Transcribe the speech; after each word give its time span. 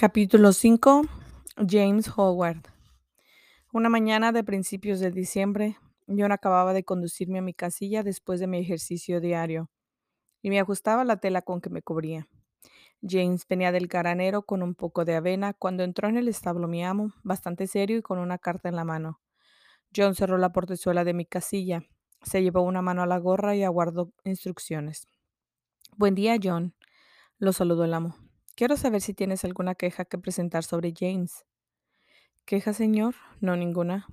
Capítulo 0.00 0.54
5. 0.54 1.02
James 1.68 2.10
Howard. 2.16 2.62
Una 3.70 3.90
mañana 3.90 4.32
de 4.32 4.42
principios 4.42 4.98
de 4.98 5.10
diciembre, 5.10 5.76
John 6.08 6.32
acababa 6.32 6.72
de 6.72 6.84
conducirme 6.84 7.40
a 7.40 7.42
mi 7.42 7.52
casilla 7.52 8.02
después 8.02 8.40
de 8.40 8.46
mi 8.46 8.60
ejercicio 8.60 9.20
diario 9.20 9.68
y 10.40 10.48
me 10.48 10.58
ajustaba 10.58 11.04
la 11.04 11.18
tela 11.18 11.42
con 11.42 11.60
que 11.60 11.68
me 11.68 11.82
cubría. 11.82 12.28
James 13.06 13.44
venía 13.46 13.72
del 13.72 13.88
granero 13.88 14.40
con 14.40 14.62
un 14.62 14.74
poco 14.74 15.04
de 15.04 15.16
avena 15.16 15.52
cuando 15.52 15.82
entró 15.82 16.08
en 16.08 16.16
el 16.16 16.28
establo 16.28 16.66
mi 16.66 16.82
amo, 16.82 17.12
bastante 17.22 17.66
serio 17.66 17.98
y 17.98 18.02
con 18.02 18.18
una 18.18 18.38
carta 18.38 18.70
en 18.70 18.76
la 18.76 18.84
mano. 18.84 19.20
John 19.94 20.14
cerró 20.14 20.38
la 20.38 20.50
portezuela 20.50 21.04
de 21.04 21.12
mi 21.12 21.26
casilla, 21.26 21.82
se 22.22 22.42
llevó 22.42 22.62
una 22.62 22.80
mano 22.80 23.02
a 23.02 23.06
la 23.06 23.18
gorra 23.18 23.54
y 23.54 23.64
aguardó 23.64 24.14
instrucciones. 24.24 25.06
Buen 25.98 26.14
día, 26.14 26.38
John, 26.42 26.74
lo 27.36 27.52
saludó 27.52 27.84
el 27.84 27.92
amo. 27.92 28.29
Quiero 28.60 28.76
saber 28.76 29.00
si 29.00 29.14
tienes 29.14 29.42
alguna 29.46 29.74
queja 29.74 30.04
que 30.04 30.18
presentar 30.18 30.64
sobre 30.64 30.92
James. 30.94 31.46
¿Queja, 32.44 32.74
señor? 32.74 33.14
No, 33.40 33.56
ninguna. 33.56 34.06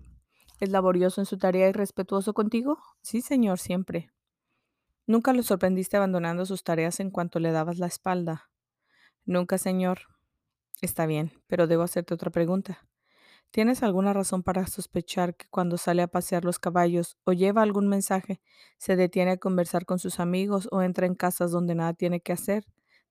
¿Es 0.61 0.69
laborioso 0.69 1.19
en 1.19 1.25
su 1.25 1.37
tarea 1.37 1.67
y 1.67 1.73
respetuoso 1.73 2.33
contigo? 2.33 2.79
Sí, 3.01 3.19
señor, 3.19 3.59
siempre. 3.59 4.09
¿Nunca 5.05 5.33
lo 5.33 5.43
sorprendiste 5.43 5.97
abandonando 5.97 6.45
sus 6.45 6.63
tareas 6.63 7.01
en 7.01 7.11
cuanto 7.11 7.39
le 7.41 7.51
dabas 7.51 7.77
la 7.77 7.87
espalda? 7.87 8.49
Nunca, 9.25 9.57
señor. 9.57 10.03
Está 10.81 11.07
bien, 11.07 11.33
pero 11.47 11.67
debo 11.67 11.83
hacerte 11.83 12.13
otra 12.13 12.31
pregunta. 12.31 12.87
¿Tienes 13.51 13.83
alguna 13.83 14.13
razón 14.13 14.43
para 14.43 14.65
sospechar 14.65 15.35
que 15.35 15.47
cuando 15.49 15.77
sale 15.77 16.03
a 16.03 16.07
pasear 16.07 16.45
los 16.45 16.57
caballos 16.57 17.17
o 17.25 17.33
lleva 17.33 17.63
algún 17.63 17.89
mensaje, 17.89 18.39
se 18.77 18.95
detiene 18.95 19.31
a 19.31 19.37
conversar 19.37 19.85
con 19.85 19.99
sus 19.99 20.21
amigos 20.21 20.69
o 20.71 20.81
entra 20.83 21.05
en 21.05 21.15
casas 21.15 21.51
donde 21.51 21.75
nada 21.75 21.93
tiene 21.93 22.21
que 22.21 22.31
hacer, 22.31 22.65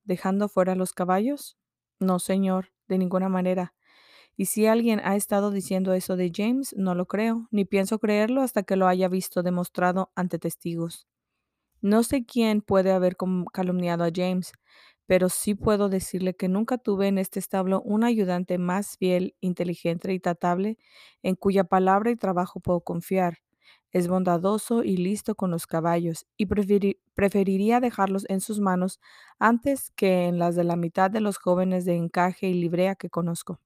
dejando 0.07 0.49
fuera 0.49 0.75
los 0.77 0.93
caballos? 0.95 1.59
No, 2.01 2.19
señor, 2.21 2.73
de 2.89 2.99
ninguna 2.99 3.29
manera. 3.29 3.75
Y 4.37 4.47
si 4.47 4.67
alguien 4.67 5.01
ha 5.05 5.17
estado 5.17 5.51
diciendo 5.51 5.95
eso 5.95 6.17
de 6.17 6.33
James, 6.35 6.75
no 6.77 6.95
lo 6.95 7.07
creo, 7.07 7.49
ni 7.51 7.65
pienso 7.65 7.99
creerlo 7.99 8.43
hasta 8.43 8.63
que 8.65 8.77
lo 8.77 8.89
haya 8.89 9.09
visto 9.09 9.43
demostrado 9.43 10.13
ante 10.17 10.39
testigos. 10.39 11.07
No 11.81 12.03
sé 12.03 12.25
quién 12.27 12.61
puede 12.63 12.93
haber 12.93 13.17
calumniado 13.53 14.05
a 14.05 14.11
James, 14.15 14.53
pero 15.07 15.29
sí 15.31 15.55
puedo 15.55 15.89
decirle 15.89 16.35
que 16.37 16.49
nunca 16.49 16.79
tuve 16.79 17.09
en 17.09 17.19
este 17.19 17.39
establo 17.39 17.81
un 17.83 18.05
ayudante 18.05 18.59
más 18.59 18.97
fiel, 18.99 19.37
inteligente 19.41 20.13
y 20.13 20.21
tratable, 20.21 20.79
en 21.23 21.37
cuya 21.37 21.65
palabra 21.65 22.11
y 22.11 22.17
trabajo 22.17 22.61
puedo 22.61 22.81
confiar. 22.83 23.39
Es 23.97 24.09
bondadoso 24.09 24.85
y 24.85 24.99
listo 24.99 25.37
con 25.37 25.51
los 25.51 25.67
caballos, 25.67 26.27
y 26.37 26.45
preferiría 26.45 27.81
dejarlos 27.81 28.27
en 28.29 28.43
sus 28.43 28.61
manos 28.61 29.01
antes 29.39 29.91
que 29.97 30.27
en 30.27 30.39
las 30.39 30.55
de 30.55 30.65
la 30.65 30.77
mitad 30.77 31.11
de 31.11 31.23
los 31.23 31.39
jóvenes 31.39 31.87
de 31.87 31.97
encaje 31.97 32.47
y 32.47 32.53
librea 32.53 32.95
que 32.97 33.09
conozco. 33.09 33.59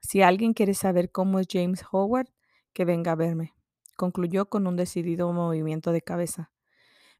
Si 0.00 0.22
alguien 0.22 0.54
quiere 0.54 0.72
saber 0.72 1.10
cómo 1.10 1.38
es 1.38 1.48
James 1.52 1.84
Howard, 1.92 2.30
que 2.72 2.86
venga 2.86 3.12
a 3.12 3.14
verme, 3.14 3.52
concluyó 3.94 4.48
con 4.48 4.66
un 4.66 4.76
decidido 4.76 5.30
movimiento 5.34 5.92
de 5.92 6.00
cabeza. 6.00 6.50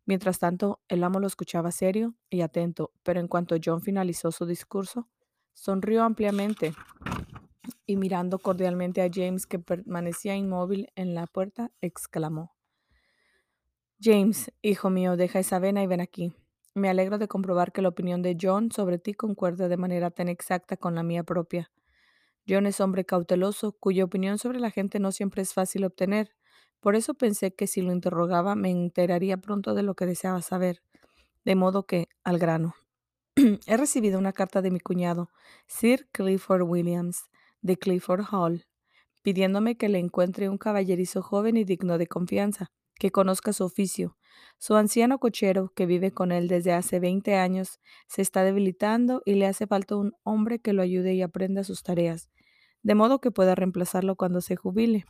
Mientras 0.06 0.38
tanto, 0.38 0.80
el 0.88 1.04
amo 1.04 1.20
lo 1.20 1.26
escuchaba 1.26 1.70
serio 1.70 2.14
y 2.30 2.41
atento, 2.41 2.92
pero 3.02 3.20
en 3.20 3.28
cuanto 3.28 3.56
John 3.62 3.82
finalizó 3.82 4.32
su 4.32 4.46
discurso, 4.46 5.06
sonrió 5.52 6.02
ampliamente 6.02 6.72
y 7.86 7.97
mirando 7.97 8.38
cordialmente 8.38 9.02
a 9.02 9.11
James, 9.12 9.47
que 9.47 9.58
permanecía 9.58 10.36
inmóvil 10.36 10.88
en 10.94 11.14
la 11.14 11.27
puerta, 11.27 11.70
exclamó, 11.80 12.55
James, 14.00 14.52
hijo 14.62 14.91
mío, 14.91 15.16
deja 15.16 15.41
esa 15.41 15.58
vena 15.58 15.83
y 15.83 15.86
ven 15.86 16.00
aquí. 16.00 16.33
Me 16.75 16.88
alegro 16.88 17.19
de 17.19 17.27
comprobar 17.27 17.72
que 17.72 17.83
la 17.83 17.88
opinión 17.88 18.22
de 18.22 18.36
John 18.41 18.70
sobre 18.70 18.98
ti 18.98 19.14
concuerda 19.14 19.69
de 19.69 19.77
manera 19.77 20.10
tan 20.10 20.28
exacta 20.28 20.77
con 20.77 20.94
la 20.94 21.02
mía 21.02 21.25
propia. 21.25 21.72
John 22.48 22.66
es 22.66 22.80
hombre 22.80 23.05
cauteloso, 23.05 23.72
cuya 23.72 24.05
opinión 24.05 24.38
sobre 24.38 24.60
la 24.60 24.70
gente 24.70 25.00
no 25.00 25.10
siempre 25.10 25.42
es 25.42 25.53
fácil 25.53 25.84
obtener, 25.84 26.30
por 26.80 26.94
eso 26.94 27.14
pensé 27.14 27.55
que 27.55 27.66
si 27.66 27.82
lo 27.82 27.92
interrogaba 27.92 28.54
me 28.54 28.71
enteraría 28.71 29.37
pronto 29.37 29.75
de 29.75 29.82
lo 29.82 29.94
que 29.94 30.06
deseaba 30.06 30.42
saber. 30.42 30.81
De 31.44 31.56
modo 31.56 31.87
que, 31.87 32.09
al 32.22 32.38
grano. 32.38 32.75
He 33.66 33.76
recibido 33.76 34.19
una 34.19 34.32
carta 34.32 34.62
de 34.62 34.71
mi 34.71 34.81
cuñado, 34.81 35.31
Sir 35.66 36.09
Clifford 36.12 36.62
Williams, 36.62 37.25
de 37.60 37.76
Clifford 37.76 38.24
Hall, 38.32 38.66
pidiéndome 39.22 39.76
que 39.76 39.88
le 39.88 39.98
encuentre 39.98 40.48
un 40.48 40.58
caballerizo 40.58 41.22
joven 41.22 41.56
y 41.56 41.64
digno 41.64 41.98
de 41.98 42.06
confianza, 42.06 42.70
que 42.98 43.10
conozca 43.10 43.52
su 43.52 43.64
oficio. 43.64 44.16
Su 44.58 44.74
anciano 44.74 45.19
cochero, 45.19 45.72
que 45.74 45.86
vive 45.86 46.10
con 46.12 46.32
él 46.32 46.48
desde 46.48 46.72
hace 46.72 47.00
20 47.00 47.36
años, 47.36 47.80
se 48.08 48.22
está 48.22 48.42
debilitando 48.42 49.22
y 49.24 49.34
le 49.34 49.47
hace 49.47 49.66
falta 49.66 49.97
un 49.97 50.12
hombre 50.24 50.58
que 50.58 50.72
lo 50.72 50.82
ayude 50.82 51.14
y 51.14 51.22
aprenda 51.22 51.64
sus 51.64 51.82
tareas, 51.82 52.28
de 52.82 52.94
modo 52.94 53.20
que 53.20 53.30
pueda 53.30 53.54
reemplazarlo 53.54 54.16
cuando 54.16 54.41
se 54.41 54.56
jubile 54.56 55.04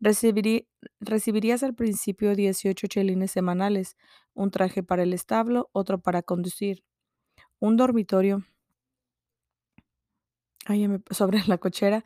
recibirías 0.00 1.62
al 1.62 1.74
principio 1.74 2.34
18 2.34 2.86
chelines 2.88 3.30
semanales, 3.30 3.96
un 4.34 4.50
traje 4.50 4.82
para 4.82 5.02
el 5.02 5.12
establo, 5.12 5.70
otro 5.72 6.00
para 6.00 6.22
conducir, 6.22 6.84
un 7.58 7.76
dormitorio 7.76 8.44
sobre 11.10 11.42
la 11.46 11.58
cochera 11.58 12.04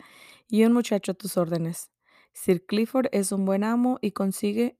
y 0.48 0.64
un 0.64 0.72
muchacho 0.72 1.12
a 1.12 1.14
tus 1.14 1.36
órdenes. 1.36 1.91
Sir 2.32 2.64
Clifford 2.64 3.08
es 3.12 3.32
un 3.32 3.44
buen 3.44 3.64
amo 3.64 3.98
y 4.00 4.12
consigue 4.12 4.78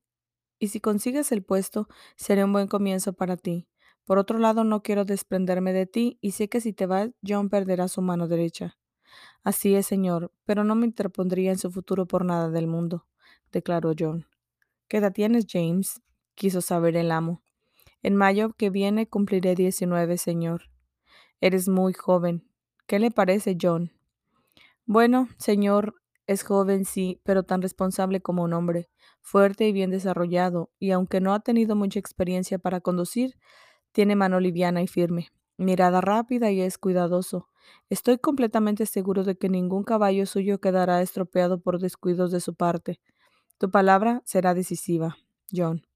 y 0.59 0.69
si 0.69 0.81
consigues 0.81 1.31
el 1.33 1.45
puesto, 1.45 1.89
será 2.17 2.45
un 2.45 2.53
buen 2.53 2.67
comienzo 2.67 3.13
para 3.13 3.37
ti. 3.37 3.69
Por 4.05 4.19
otro 4.19 4.39
lado, 4.39 4.65
no 4.65 4.83
quiero 4.83 5.05
desprenderme 5.05 5.73
de 5.73 5.87
ti 5.87 6.19
y 6.21 6.33
sé 6.33 6.49
que 6.49 6.61
si 6.61 6.73
te 6.73 6.87
vas, 6.87 7.11
John 7.27 7.49
perderá 7.49 7.89
su 7.89 8.03
mano 8.03 8.27
derecha. 8.27 8.77
Así 9.45 9.75
es, 9.75 9.87
señor, 9.87 10.33
pero 10.45 10.65
no 10.65 10.75
me 10.75 10.87
interpondría 10.87 11.53
en 11.53 11.59
su 11.59 11.71
futuro 11.71 12.07
por 12.07 12.25
nada 12.25 12.51
del 12.51 12.67
mundo, 12.67 13.07
declaró 13.53 13.93
John. 13.99 14.27
¿Qué 14.89 14.99
edad 14.99 15.13
tienes, 15.13 15.47
James? 15.49 16.01
quiso 16.35 16.61
saber 16.61 16.97
el 16.97 17.11
amo. 17.11 17.43
En 18.03 18.15
mayo 18.15 18.51
que 18.57 18.71
viene 18.71 19.09
cumpliré 19.09 19.55
diecinueve, 19.55 20.19
señor. 20.19 20.71
Eres 21.41 21.69
muy 21.69 21.93
joven. 21.93 22.48
¿Qué 22.89 22.99
le 22.99 23.11
parece, 23.11 23.59
John? 23.61 23.93
Bueno, 24.87 25.29
señor, 25.37 25.97
es 26.27 26.43
joven, 26.43 26.87
sí, 26.87 27.21
pero 27.23 27.43
tan 27.43 27.61
responsable 27.61 28.23
como 28.23 28.43
un 28.43 28.55
hombre, 28.55 28.89
fuerte 29.21 29.69
y 29.69 29.73
bien 29.73 29.91
desarrollado, 29.91 30.71
y 30.79 30.93
aunque 30.93 31.21
no 31.21 31.35
ha 31.35 31.41
tenido 31.41 31.77
mucha 31.77 31.99
experiencia 31.99 32.59
para 32.59 32.81
conducir, 32.81 33.35
tiene 33.93 34.17
mano 34.17 34.41
liviana 34.41 34.81
y 34.81 34.87
firme, 34.87 35.29
mirada 35.59 36.01
rápida 36.01 36.51
y 36.51 36.63
es 36.63 36.79
cuidadoso. 36.79 37.51
Estoy 37.91 38.17
completamente 38.17 38.87
seguro 38.87 39.23
de 39.23 39.37
que 39.37 39.51
ningún 39.51 39.85
caballo 39.85 40.25
suyo 40.25 40.59
quedará 40.59 41.03
estropeado 41.03 41.61
por 41.61 41.81
descuidos 41.81 42.33
de 42.33 42.41
su 42.41 42.55
parte. 42.55 43.03
Tu 43.59 43.71
palabra 43.71 44.23
será 44.25 44.55
decisiva, 44.55 45.19
John, 45.55 45.87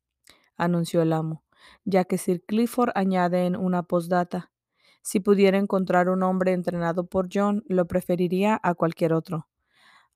anunció 0.59 1.01
el 1.01 1.15
amo, 1.15 1.43
ya 1.87 2.05
que 2.05 2.19
Sir 2.19 2.45
Clifford 2.45 2.93
añade 2.95 3.47
en 3.47 3.57
una 3.57 3.83
postdata. 3.83 4.52
Si 5.03 5.21
pudiera 5.21 5.59
encontrar 5.59 6.09
un 6.09 6.23
hombre 6.23 6.53
entrenado 6.53 7.07
por 7.07 7.29
John, 7.33 7.65
lo 7.67 7.87
preferiría 7.87 8.59
a 8.63 8.75
cualquier 8.75 9.13
otro. 9.13 9.49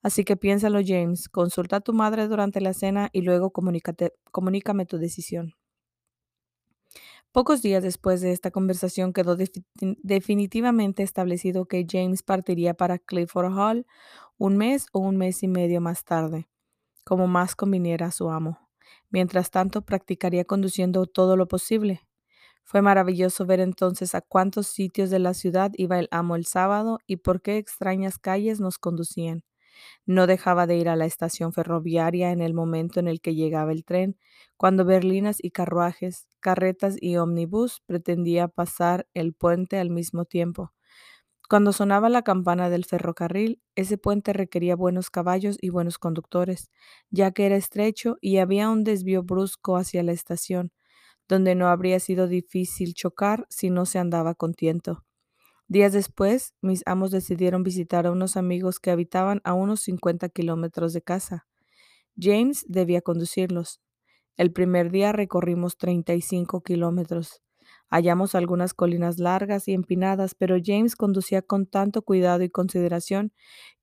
Así 0.02 0.24
que 0.24 0.36
piénsalo, 0.36 0.80
James, 0.84 1.28
consulta 1.28 1.76
a 1.76 1.80
tu 1.80 1.92
madre 1.92 2.28
durante 2.28 2.60
la 2.60 2.72
cena 2.72 3.08
y 3.12 3.22
luego 3.22 3.50
comunícame 3.50 4.86
tu 4.86 4.98
decisión. 4.98 5.54
Pocos 7.32 7.60
días 7.60 7.82
después 7.82 8.20
de 8.20 8.32
esta 8.32 8.50
conversación 8.50 9.12
quedó 9.12 9.36
definitivamente 9.74 11.02
establecido 11.02 11.66
que 11.66 11.84
James 11.86 12.22
partiría 12.22 12.72
para 12.72 12.98
Clifford 12.98 13.52
Hall 13.52 13.86
un 14.38 14.56
mes 14.56 14.86
o 14.92 15.00
un 15.00 15.16
mes 15.16 15.42
y 15.42 15.48
medio 15.48 15.80
más 15.80 16.04
tarde, 16.04 16.48
como 17.04 17.26
más 17.26 17.54
conviniera 17.54 18.06
a 18.06 18.12
su 18.12 18.30
amo. 18.30 18.70
Mientras 19.10 19.50
tanto, 19.50 19.82
practicaría 19.82 20.44
conduciendo 20.44 21.06
todo 21.06 21.36
lo 21.36 21.46
posible. 21.48 22.05
Fue 22.66 22.82
maravilloso 22.82 23.46
ver 23.46 23.60
entonces 23.60 24.14
a 24.14 24.20
cuántos 24.20 24.66
sitios 24.66 25.08
de 25.08 25.18
la 25.20 25.34
ciudad 25.34 25.70
iba 25.76 25.98
el 25.98 26.08
amo 26.10 26.36
el 26.36 26.44
sábado 26.46 26.98
y 27.06 27.16
por 27.16 27.40
qué 27.40 27.56
extrañas 27.58 28.18
calles 28.18 28.60
nos 28.60 28.76
conducían. 28.78 29.42
No 30.06 30.26
dejaba 30.26 30.66
de 30.66 30.76
ir 30.76 30.88
a 30.88 30.96
la 30.96 31.06
estación 31.06 31.52
ferroviaria 31.52 32.32
en 32.32 32.40
el 32.42 32.54
momento 32.54 33.00
en 33.00 33.08
el 33.08 33.20
que 33.20 33.34
llegaba 33.34 33.72
el 33.72 33.84
tren, 33.84 34.18
cuando 34.56 34.84
berlinas 34.84 35.38
y 35.42 35.50
carruajes, 35.52 36.26
carretas 36.40 36.96
y 37.00 37.16
ómnibus 37.18 37.82
pretendía 37.86 38.48
pasar 38.48 39.08
el 39.14 39.34
puente 39.34 39.78
al 39.78 39.90
mismo 39.90 40.24
tiempo. 40.26 40.72
Cuando 41.48 41.72
sonaba 41.72 42.08
la 42.08 42.22
campana 42.22 42.70
del 42.70 42.84
ferrocarril, 42.84 43.60
ese 43.76 43.98
puente 43.98 44.32
requería 44.32 44.74
buenos 44.76 45.10
caballos 45.10 45.56
y 45.60 45.70
buenos 45.70 45.98
conductores, 45.98 46.70
ya 47.10 47.30
que 47.32 47.46
era 47.46 47.56
estrecho 47.56 48.16
y 48.20 48.38
había 48.38 48.68
un 48.70 48.82
desvío 48.84 49.22
brusco 49.22 49.76
hacia 49.76 50.02
la 50.02 50.12
estación, 50.12 50.72
donde 51.28 51.54
no 51.54 51.68
habría 51.68 52.00
sido 52.00 52.28
difícil 52.28 52.94
chocar 52.94 53.46
si 53.48 53.70
no 53.70 53.86
se 53.86 53.98
andaba 53.98 54.34
con 54.34 54.54
tiento. 54.54 55.04
Días 55.68 55.92
después, 55.92 56.54
mis 56.62 56.82
amos 56.86 57.10
decidieron 57.10 57.64
visitar 57.64 58.06
a 58.06 58.12
unos 58.12 58.36
amigos 58.36 58.78
que 58.78 58.92
habitaban 58.92 59.40
a 59.44 59.52
unos 59.52 59.80
50 59.80 60.28
kilómetros 60.28 60.92
de 60.92 61.02
casa. 61.02 61.46
James 62.16 62.64
debía 62.68 63.02
conducirlos. 63.02 63.80
El 64.36 64.52
primer 64.52 64.90
día 64.90 65.12
recorrimos 65.12 65.76
35 65.76 66.62
kilómetros. 66.62 67.42
Hallamos 67.88 68.34
algunas 68.34 68.74
colinas 68.74 69.18
largas 69.18 69.66
y 69.68 69.72
empinadas, 69.72 70.34
pero 70.34 70.56
James 70.62 70.96
conducía 70.96 71.42
con 71.42 71.66
tanto 71.66 72.02
cuidado 72.02 72.42
y 72.42 72.50
consideración 72.50 73.32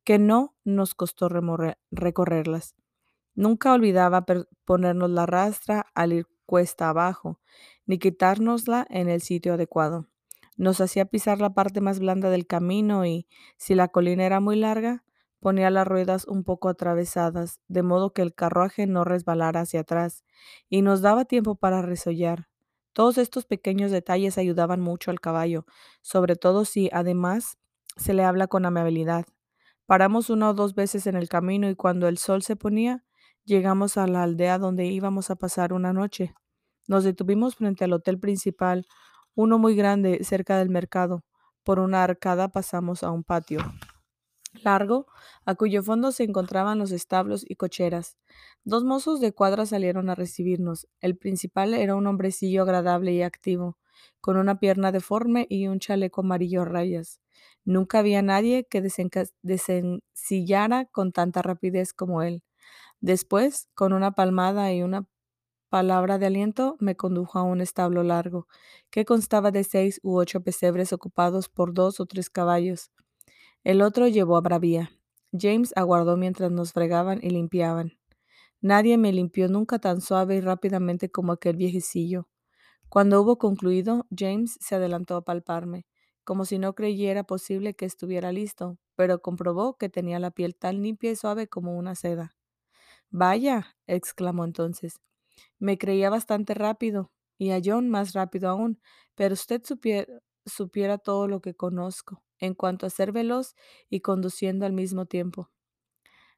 que 0.04 0.20
no 0.20 0.56
nos 0.64 0.96
costó 0.96 1.30
recorrerlas. 1.92 2.76
Nunca 3.36 3.74
olvidaba 3.74 4.26
ponernos 4.66 5.10
la 5.10 5.26
rastra 5.26 5.86
al 5.96 6.14
ir 6.14 6.28
cuesta 6.54 6.90
abajo, 6.90 7.40
ni 7.88 7.98
quitárnosla 7.98 8.86
en 8.92 9.10
el 9.10 9.22
sitio 9.22 9.56
adecuado. 9.56 10.06
Nos 10.56 10.82
hacía 10.82 11.06
pisar 11.06 11.42
la 11.42 11.56
parte 11.56 11.82
más 11.82 11.98
blanda 11.98 12.30
del 12.30 12.46
camino 12.46 13.08
y, 13.08 13.26
si 13.58 13.74
la 13.74 13.88
colina 13.88 14.24
era 14.24 14.40
muy 14.40 14.56
larga, 14.56 15.04
ponía 15.40 15.72
las 15.72 15.88
ruedas 15.88 16.28
un 16.28 16.44
poco 16.44 16.70
atravesadas, 16.70 17.60
de 17.70 17.82
modo 17.82 18.14
que 18.14 18.22
el 18.22 18.36
carruaje 18.36 18.86
no 18.86 19.04
resbalara 19.04 19.62
hacia 19.62 19.80
atrás, 19.80 20.26
y 20.70 20.84
nos 20.84 21.02
daba 21.02 21.26
tiempo 21.26 21.56
para 21.56 21.82
resollar. 21.82 22.50
Todos 22.94 23.18
estos 23.18 23.46
pequeños 23.46 23.90
detalles 23.90 24.38
ayudaban 24.38 24.80
mucho 24.80 25.10
al 25.10 25.20
caballo, 25.20 25.66
sobre 26.04 26.36
todo 26.36 26.66
si, 26.66 26.88
además, 26.94 27.58
se 27.98 28.14
le 28.14 28.24
habla 28.24 28.46
con 28.46 28.68
amabilidad. 28.68 29.26
Paramos 29.88 30.30
una 30.30 30.52
o 30.52 30.54
dos 30.54 30.76
veces 30.76 31.08
en 31.08 31.16
el 31.16 31.30
camino 31.30 31.68
y 31.68 31.74
cuando 31.74 32.08
el 32.08 32.20
sol 32.20 32.44
se 32.44 32.56
ponía, 32.56 33.04
llegamos 33.44 33.98
a 33.98 34.06
la 34.06 34.22
aldea 34.22 34.60
donde 34.60 34.86
íbamos 34.86 35.32
a 35.32 35.36
pasar 35.36 35.74
una 35.74 35.94
noche. 35.94 36.36
Nos 36.88 37.04
detuvimos 37.04 37.56
frente 37.56 37.84
al 37.86 37.94
hotel 37.94 38.20
principal, 38.20 38.86
uno 39.36 39.58
muy 39.58 39.76
grande 39.76 40.24
cerca 40.24 40.58
del 40.58 40.70
mercado. 40.70 41.24
Por 41.64 41.80
una 41.80 42.04
arcada 42.04 42.50
pasamos 42.50 43.04
a 43.04 43.12
un 43.12 43.24
patio 43.24 43.60
largo, 44.62 45.08
a 45.46 45.56
cuyo 45.56 45.84
fondo 45.84 46.12
se 46.12 46.24
encontraban 46.24 46.78
los 46.80 46.92
establos 46.92 47.46
y 47.48 47.56
cocheras. 47.56 48.18
Dos 48.64 48.84
mozos 48.84 49.20
de 49.20 49.34
cuadra 49.34 49.66
salieron 49.66 50.10
a 50.10 50.16
recibirnos. 50.16 50.88
El 51.02 51.18
principal 51.18 51.74
era 51.74 51.96
un 51.96 52.08
hombrecillo 52.08 52.64
agradable 52.64 53.14
y 53.14 53.22
activo, 53.24 53.78
con 54.22 54.38
una 54.38 54.60
pierna 54.60 54.92
deforme 54.92 55.48
y 55.50 55.68
un 55.68 55.80
chaleco 55.80 56.22
amarillo 56.22 56.62
a 56.64 56.66
rayas. 56.66 57.20
Nunca 57.66 58.00
había 58.00 58.22
nadie 58.22 58.66
que 58.66 58.82
desencillara 59.42 60.86
con 60.86 61.12
tanta 61.12 61.42
rapidez 61.42 61.94
como 61.94 62.22
él. 62.22 62.44
Después, 63.02 63.70
con 63.74 63.94
una 63.94 64.12
palmada 64.14 64.74
y 64.74 64.82
una 64.84 65.06
palabra 65.74 66.20
de 66.20 66.28
aliento, 66.28 66.78
me 66.80 66.96
condujo 66.96 67.40
a 67.40 67.42
un 67.42 67.60
establo 67.60 68.04
largo, 68.04 68.48
que 68.92 69.06
constaba 69.06 69.50
de 69.50 69.64
seis 69.64 70.00
u 70.04 70.18
ocho 70.18 70.42
pesebres 70.42 70.94
ocupados 70.94 71.50
por 71.50 71.74
dos 71.74 72.00
o 72.00 72.06
tres 72.06 72.30
caballos. 72.30 72.92
El 73.64 73.82
otro 73.82 74.08
llevó 74.08 74.38
a 74.38 74.42
Bravía. 74.42 74.92
James 75.32 75.74
aguardó 75.76 76.16
mientras 76.16 76.52
nos 76.52 76.74
fregaban 76.74 77.22
y 77.24 77.32
limpiaban. 77.32 77.94
Nadie 78.62 79.00
me 79.00 79.12
limpió 79.12 79.48
nunca 79.48 79.80
tan 79.80 80.00
suave 80.00 80.36
y 80.36 80.42
rápidamente 80.42 81.10
como 81.10 81.32
aquel 81.32 81.56
viejecillo. 81.56 82.28
Cuando 82.88 83.20
hubo 83.20 83.40
concluido, 83.40 84.06
James 84.16 84.60
se 84.62 84.76
adelantó 84.76 85.16
a 85.16 85.26
palparme, 85.26 85.88
como 86.24 86.46
si 86.46 86.60
no 86.60 86.76
creyera 86.76 87.24
posible 87.24 87.74
que 87.74 87.86
estuviera 87.86 88.32
listo, 88.32 88.78
pero 88.96 89.24
comprobó 89.24 89.80
que 89.80 89.90
tenía 89.90 90.20
la 90.20 90.30
piel 90.30 90.56
tan 90.56 90.84
limpia 90.84 91.10
y 91.10 91.16
suave 91.16 91.48
como 91.48 91.76
una 91.76 91.96
seda. 91.96 92.36
Vaya, 93.10 93.76
exclamó 93.88 94.46
entonces, 94.46 95.00
me 95.60 95.78
creía 95.78 96.10
bastante 96.10 96.54
rápido, 96.54 97.12
y 97.38 97.52
a 97.52 97.60
John 97.64 97.90
más 97.90 98.14
rápido 98.14 98.50
aún, 98.50 98.82
pero 99.16 99.34
usted 99.34 99.62
supiera, 99.64 100.08
supiera 100.46 100.98
todo 100.98 101.28
lo 101.28 101.42
que 101.42 101.56
conozco 101.56 102.24
en 102.40 102.54
cuanto 102.56 102.86
a 102.86 102.90
ser 102.90 103.12
veloz 103.12 103.56
y 103.90 104.02
conduciendo 104.02 104.66
al 104.66 104.74
mismo 104.74 105.06
tiempo. 105.06 105.50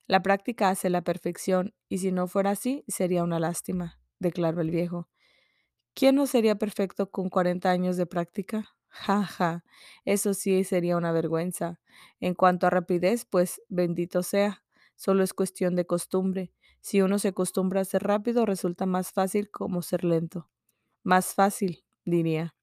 La 0.07 0.21
práctica 0.21 0.69
hace 0.69 0.89
la 0.89 1.03
perfección, 1.03 1.73
y 1.89 1.99
si 1.99 2.11
no 2.11 2.27
fuera 2.27 2.51
así, 2.51 2.83
sería 2.87 3.23
una 3.23 3.39
lástima, 3.39 3.99
declaró 4.19 4.61
el 4.61 4.71
viejo. 4.71 5.09
¿Quién 5.95 6.15
no 6.15 6.27
sería 6.27 6.55
perfecto 6.55 7.09
con 7.11 7.29
40 7.29 7.71
años 7.71 7.97
de 7.97 8.05
práctica? 8.05 8.69
Ja, 8.89 9.23
ja, 9.25 9.63
eso 10.05 10.33
sí 10.33 10.63
sería 10.63 10.97
una 10.97 11.11
vergüenza. 11.11 11.79
En 12.19 12.33
cuanto 12.35 12.67
a 12.67 12.69
rapidez, 12.69 13.25
pues 13.25 13.61
bendito 13.69 14.23
sea, 14.23 14.63
solo 14.95 15.23
es 15.23 15.33
cuestión 15.33 15.75
de 15.75 15.85
costumbre. 15.85 16.53
Si 16.87 17.01
uno 17.01 17.17
se 17.19 17.29
acostumbra 17.29 17.81
a 17.81 17.85
ser 17.85 18.03
rápido, 18.03 18.45
resulta 18.45 18.85
más 18.85 19.11
fácil 19.11 19.49
como 19.49 19.81
ser 19.81 20.03
lento. 20.03 20.49
Más 21.03 21.33
fácil, 21.33 21.85
diría. 22.05 22.55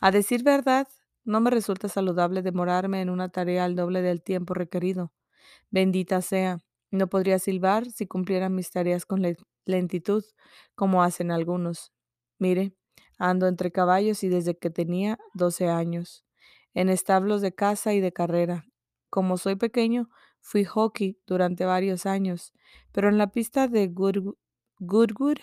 A 0.00 0.10
decir 0.12 0.42
verdad, 0.44 0.88
no 1.24 1.40
me 1.40 1.50
resulta 1.50 1.88
saludable 1.88 2.42
demorarme 2.42 3.00
en 3.02 3.10
una 3.10 3.28
tarea 3.30 3.64
al 3.64 3.76
doble 3.76 4.02
del 4.02 4.22
tiempo 4.22 4.54
requerido. 4.54 5.12
Bendita 5.70 6.22
sea, 6.22 6.58
no 6.90 7.08
podría 7.08 7.38
silbar 7.38 7.90
si 7.90 8.06
cumpliera 8.06 8.48
mis 8.50 8.70
tareas 8.70 9.06
con 9.06 9.22
le- 9.22 9.36
lentitud, 9.66 10.24
como 10.74 11.02
hacen 11.02 11.30
algunos. 11.32 11.92
Mire, 12.38 12.74
ando 13.18 13.46
entre 13.48 13.72
caballos 13.72 14.24
y 14.24 14.28
desde 14.30 14.58
que 14.58 14.70
tenía 14.70 15.18
12 15.34 15.68
años, 15.68 16.24
en 16.74 16.88
establos 16.88 17.42
de 17.42 17.54
caza 17.54 17.94
y 17.94 18.00
de 18.00 18.12
carrera. 18.12 18.64
Como 19.10 19.38
soy 19.38 19.56
pequeño, 19.56 20.10
fui 20.44 20.64
hockey 20.66 21.18
durante 21.26 21.66
varios 21.66 22.06
años, 22.06 22.54
pero 22.92 23.08
en 23.10 23.18
la 23.18 23.32
pista 23.32 23.68
de 23.68 23.88
Goodwood, 23.88 25.38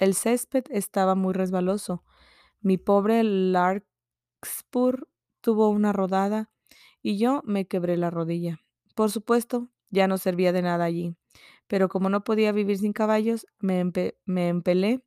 el 0.00 0.14
césped 0.14 0.64
estaba 0.70 1.14
muy 1.14 1.34
resbaloso. 1.34 2.04
Mi 2.62 2.78
pobre 2.78 3.24
Larkspur 3.24 5.08
tuvo 5.40 5.68
una 5.70 5.92
rodada 5.92 6.50
y 7.02 7.18
yo 7.18 7.42
me 7.46 7.66
quebré 7.66 7.96
la 7.96 8.10
rodilla. 8.10 8.60
Por 8.94 9.10
supuesto, 9.10 9.68
ya 9.90 10.08
no 10.08 10.18
servía 10.18 10.52
de 10.52 10.62
nada 10.62 10.84
allí, 10.84 11.16
pero 11.68 11.88
como 11.88 12.08
no 12.10 12.24
podía 12.24 12.52
vivir 12.52 12.78
sin 12.78 12.92
caballos, 12.92 13.46
me, 13.60 13.82
empe- 13.84 14.16
me 14.26 14.48
empelé 14.48 15.02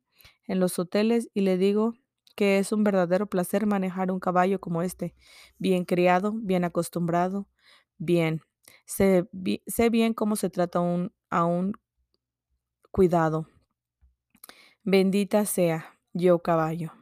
en 0.46 0.60
los 0.60 0.78
hoteles 0.78 1.28
y 1.34 1.42
le 1.42 1.58
digo 1.58 1.94
que 2.36 2.58
es 2.58 2.72
un 2.72 2.84
verdadero 2.84 3.28
placer 3.28 3.66
manejar 3.66 4.10
un 4.12 4.20
caballo 4.20 4.60
como 4.60 4.82
este, 4.82 5.14
bien 5.58 5.84
criado, 5.84 6.32
bien 6.34 6.64
acostumbrado, 6.64 7.48
bien. 7.98 8.42
Sé, 8.86 9.28
sé 9.66 9.90
bien 9.90 10.14
cómo 10.14 10.36
se 10.36 10.50
trata 10.50 10.80
un, 10.80 11.12
a 11.30 11.44
un 11.44 11.72
cuidado. 12.90 13.48
Bendita 14.82 15.46
sea, 15.46 15.98
yo 16.12 16.40
caballo. 16.40 16.92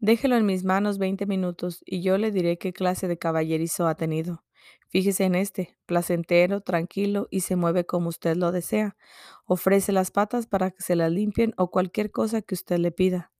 Déjelo 0.00 0.36
en 0.36 0.46
mis 0.46 0.64
manos 0.64 0.98
20 0.98 1.26
minutos 1.26 1.82
y 1.84 2.02
yo 2.02 2.18
le 2.18 2.30
diré 2.30 2.58
qué 2.58 2.72
clase 2.72 3.08
de 3.08 3.18
caballerizo 3.18 3.88
ha 3.88 3.96
tenido. 3.96 4.44
Fíjese 4.88 5.24
en 5.24 5.34
este, 5.34 5.76
placentero, 5.86 6.60
tranquilo 6.60 7.26
y 7.30 7.40
se 7.40 7.56
mueve 7.56 7.84
como 7.84 8.08
usted 8.08 8.36
lo 8.36 8.52
desea. 8.52 8.96
Ofrece 9.44 9.92
las 9.92 10.10
patas 10.10 10.46
para 10.46 10.70
que 10.70 10.82
se 10.82 10.96
las 10.96 11.10
limpien 11.10 11.52
o 11.56 11.70
cualquier 11.70 12.10
cosa 12.10 12.42
que 12.42 12.54
usted 12.54 12.78
le 12.78 12.92
pida. 12.92 13.32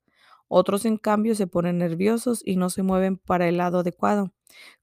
Otros, 0.49 0.85
en 0.85 0.97
cambio, 0.99 1.35
se 1.35 1.47
ponen 1.47 1.79
nerviosos 1.79 2.43
y 2.45 2.57
no 2.57 2.71
se 2.71 2.83
mueven 2.83 3.19
para 3.19 3.49
el 3.49 3.59
lado 3.59 3.81
adecuado. 3.81 4.33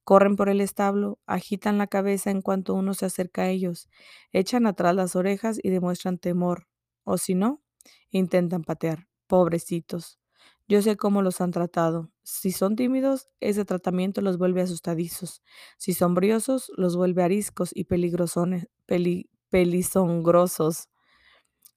Corren 0.04 0.36
por 0.36 0.50
el 0.50 0.62
establo, 0.62 1.20
agitan 1.26 1.78
la 1.78 1.88
cabeza 1.88 2.32
en 2.32 2.42
cuanto 2.42 2.74
uno 2.76 2.94
se 2.94 3.06
acerca 3.06 3.44
a 3.44 3.50
ellos, 3.50 3.90
echan 4.32 4.68
atrás 4.68 4.96
las 4.96 5.16
orejas 5.16 5.60
y 5.62 5.70
demuestran 5.70 6.18
temor. 6.20 6.68
O 7.04 7.18
si 7.18 7.36
no, 7.36 7.62
intentan 8.10 8.64
patear. 8.64 9.08
Pobrecitos. 9.28 10.20
Yo 10.68 10.82
sé 10.82 10.96
cómo 10.98 11.22
los 11.22 11.42
han 11.42 11.52
tratado. 11.52 12.12
Si 12.24 12.52
son 12.52 12.76
tímidos, 12.76 13.28
ese 13.40 13.66
tratamiento 13.66 14.22
los 14.22 14.38
vuelve 14.38 14.62
asustadizos. 14.62 15.42
Si 15.78 15.94
son 15.94 16.14
briosos, 16.16 16.72
los 16.78 16.96
vuelve 16.96 17.24
ariscos 17.24 17.72
y 17.74 17.86
peligrosones, 17.86 18.68
peli, 18.86 19.30
pelizongrosos. 19.50 20.90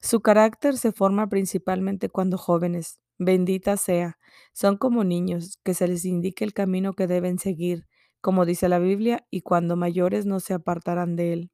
Su 0.00 0.20
carácter 0.22 0.76
se 0.76 0.92
forma 0.92 1.28
principalmente 1.28 2.08
cuando 2.08 2.38
jóvenes. 2.38 2.98
Bendita 3.18 3.76
sea. 3.76 4.18
Son 4.52 4.76
como 4.76 5.04
niños, 5.04 5.58
que 5.64 5.74
se 5.74 5.88
les 5.88 6.04
indique 6.04 6.44
el 6.44 6.54
camino 6.54 6.94
que 6.94 7.06
deben 7.06 7.38
seguir, 7.38 7.86
como 8.20 8.46
dice 8.46 8.68
la 8.68 8.78
Biblia, 8.78 9.26
y 9.30 9.42
cuando 9.42 9.76
mayores 9.76 10.26
no 10.26 10.40
se 10.40 10.54
apartarán 10.54 11.16
de 11.16 11.32
él. 11.32 11.50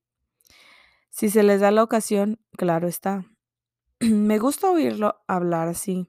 Si 1.10 1.30
se 1.30 1.42
les 1.42 1.60
da 1.60 1.70
la 1.70 1.82
ocasión, 1.82 2.40
claro 2.56 2.88
está. 2.88 3.24
Me 4.00 4.38
gusta 4.38 4.70
oírlo 4.70 5.22
hablar 5.26 5.68
así. 5.68 6.08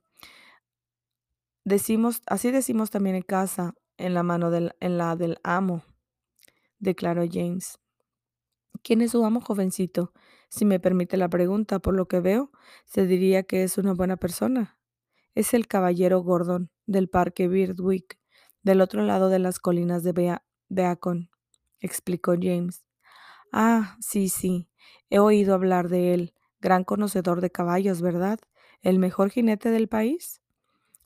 Decimos, 1.63 2.21
así 2.27 2.51
decimos 2.51 2.91
también 2.91 3.15
en 3.15 3.23
casa, 3.23 3.73
en 3.97 4.13
la 4.13 4.23
mano 4.23 4.51
del, 4.51 4.75
en 4.79 4.97
la 4.97 5.15
del 5.15 5.37
amo, 5.43 5.83
declaró 6.79 7.23
James. 7.31 7.79
¿Quién 8.83 9.01
es 9.01 9.11
su 9.11 9.25
amo, 9.25 9.41
jovencito? 9.41 10.13
Si 10.49 10.65
me 10.65 10.79
permite 10.79 11.17
la 11.17 11.29
pregunta, 11.29 11.79
por 11.79 11.95
lo 11.95 12.07
que 12.07 12.19
veo, 12.19 12.51
se 12.85 13.07
diría 13.07 13.43
que 13.43 13.63
es 13.63 13.77
una 13.77 13.93
buena 13.93 14.17
persona. 14.17 14.77
Es 15.35 15.53
el 15.53 15.67
caballero 15.67 16.21
Gordon, 16.21 16.71
del 16.87 17.09
parque 17.09 17.47
Birdwick, 17.47 18.19
del 18.63 18.81
otro 18.81 19.03
lado 19.03 19.29
de 19.29 19.39
las 19.39 19.59
colinas 19.59 20.03
de 20.03 20.13
Bea- 20.13 20.43
Beacon, 20.69 21.29
explicó 21.79 22.33
James. 22.41 22.85
Ah, 23.51 23.97
sí, 24.01 24.29
sí, 24.29 24.69
he 25.09 25.19
oído 25.19 25.53
hablar 25.55 25.89
de 25.89 26.13
él. 26.13 26.33
Gran 26.61 26.83
conocedor 26.85 27.41
de 27.41 27.51
caballos, 27.51 28.01
¿verdad? 28.01 28.39
¿El 28.81 28.99
mejor 28.99 29.29
jinete 29.31 29.71
del 29.71 29.87
país? 29.89 30.41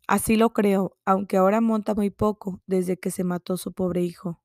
Así 0.07 0.35
lo 0.37 0.51
creo, 0.53 0.97
aunque 1.05 1.37
ahora 1.37 1.61
monta 1.61 1.95
muy 1.95 2.09
poco 2.11 2.61
desde 2.67 2.99
que 2.99 3.11
se 3.11 3.23
mató 3.23 3.57
su 3.57 3.73
pobre 3.73 4.03
hijo. 4.03 4.41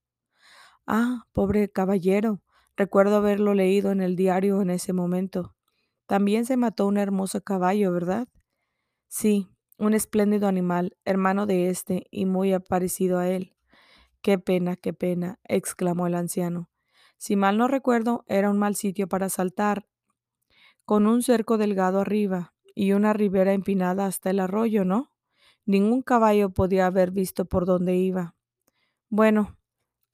Ah, 0.86 1.24
pobre 1.32 1.70
caballero. 1.70 2.42
Recuerdo 2.76 3.16
haberlo 3.16 3.54
leído 3.54 3.92
en 3.92 4.00
el 4.00 4.16
diario 4.16 4.60
en 4.62 4.70
ese 4.70 4.92
momento. 4.92 5.54
También 6.06 6.46
se 6.46 6.56
mató 6.56 6.86
un 6.86 6.98
hermoso 6.98 7.42
caballo, 7.42 7.92
¿verdad? 7.92 8.28
Sí, 9.08 9.48
un 9.78 9.94
espléndido 9.94 10.48
animal, 10.48 10.96
hermano 11.04 11.46
de 11.46 11.68
éste 11.68 12.06
y 12.10 12.26
muy 12.26 12.58
parecido 12.60 13.18
a 13.18 13.28
él. 13.28 13.54
Qué 14.22 14.38
pena, 14.38 14.76
qué 14.76 14.92
pena, 14.92 15.38
exclamó 15.44 16.06
el 16.06 16.14
anciano. 16.14 16.70
Si 17.18 17.36
mal 17.36 17.58
no 17.58 17.68
recuerdo, 17.68 18.24
era 18.28 18.50
un 18.50 18.58
mal 18.58 18.74
sitio 18.76 19.08
para 19.08 19.28
saltar, 19.28 19.86
con 20.84 21.06
un 21.06 21.22
cerco 21.22 21.56
delgado 21.58 22.00
arriba 22.00 22.54
y 22.74 22.92
una 22.92 23.12
ribera 23.12 23.52
empinada 23.52 24.06
hasta 24.06 24.30
el 24.30 24.40
arroyo, 24.40 24.84
¿no? 24.84 25.10
Ningún 25.66 26.02
caballo 26.02 26.50
podía 26.50 26.86
haber 26.86 27.10
visto 27.10 27.46
por 27.46 27.64
dónde 27.64 27.96
iba. 27.96 28.34
Bueno, 29.08 29.56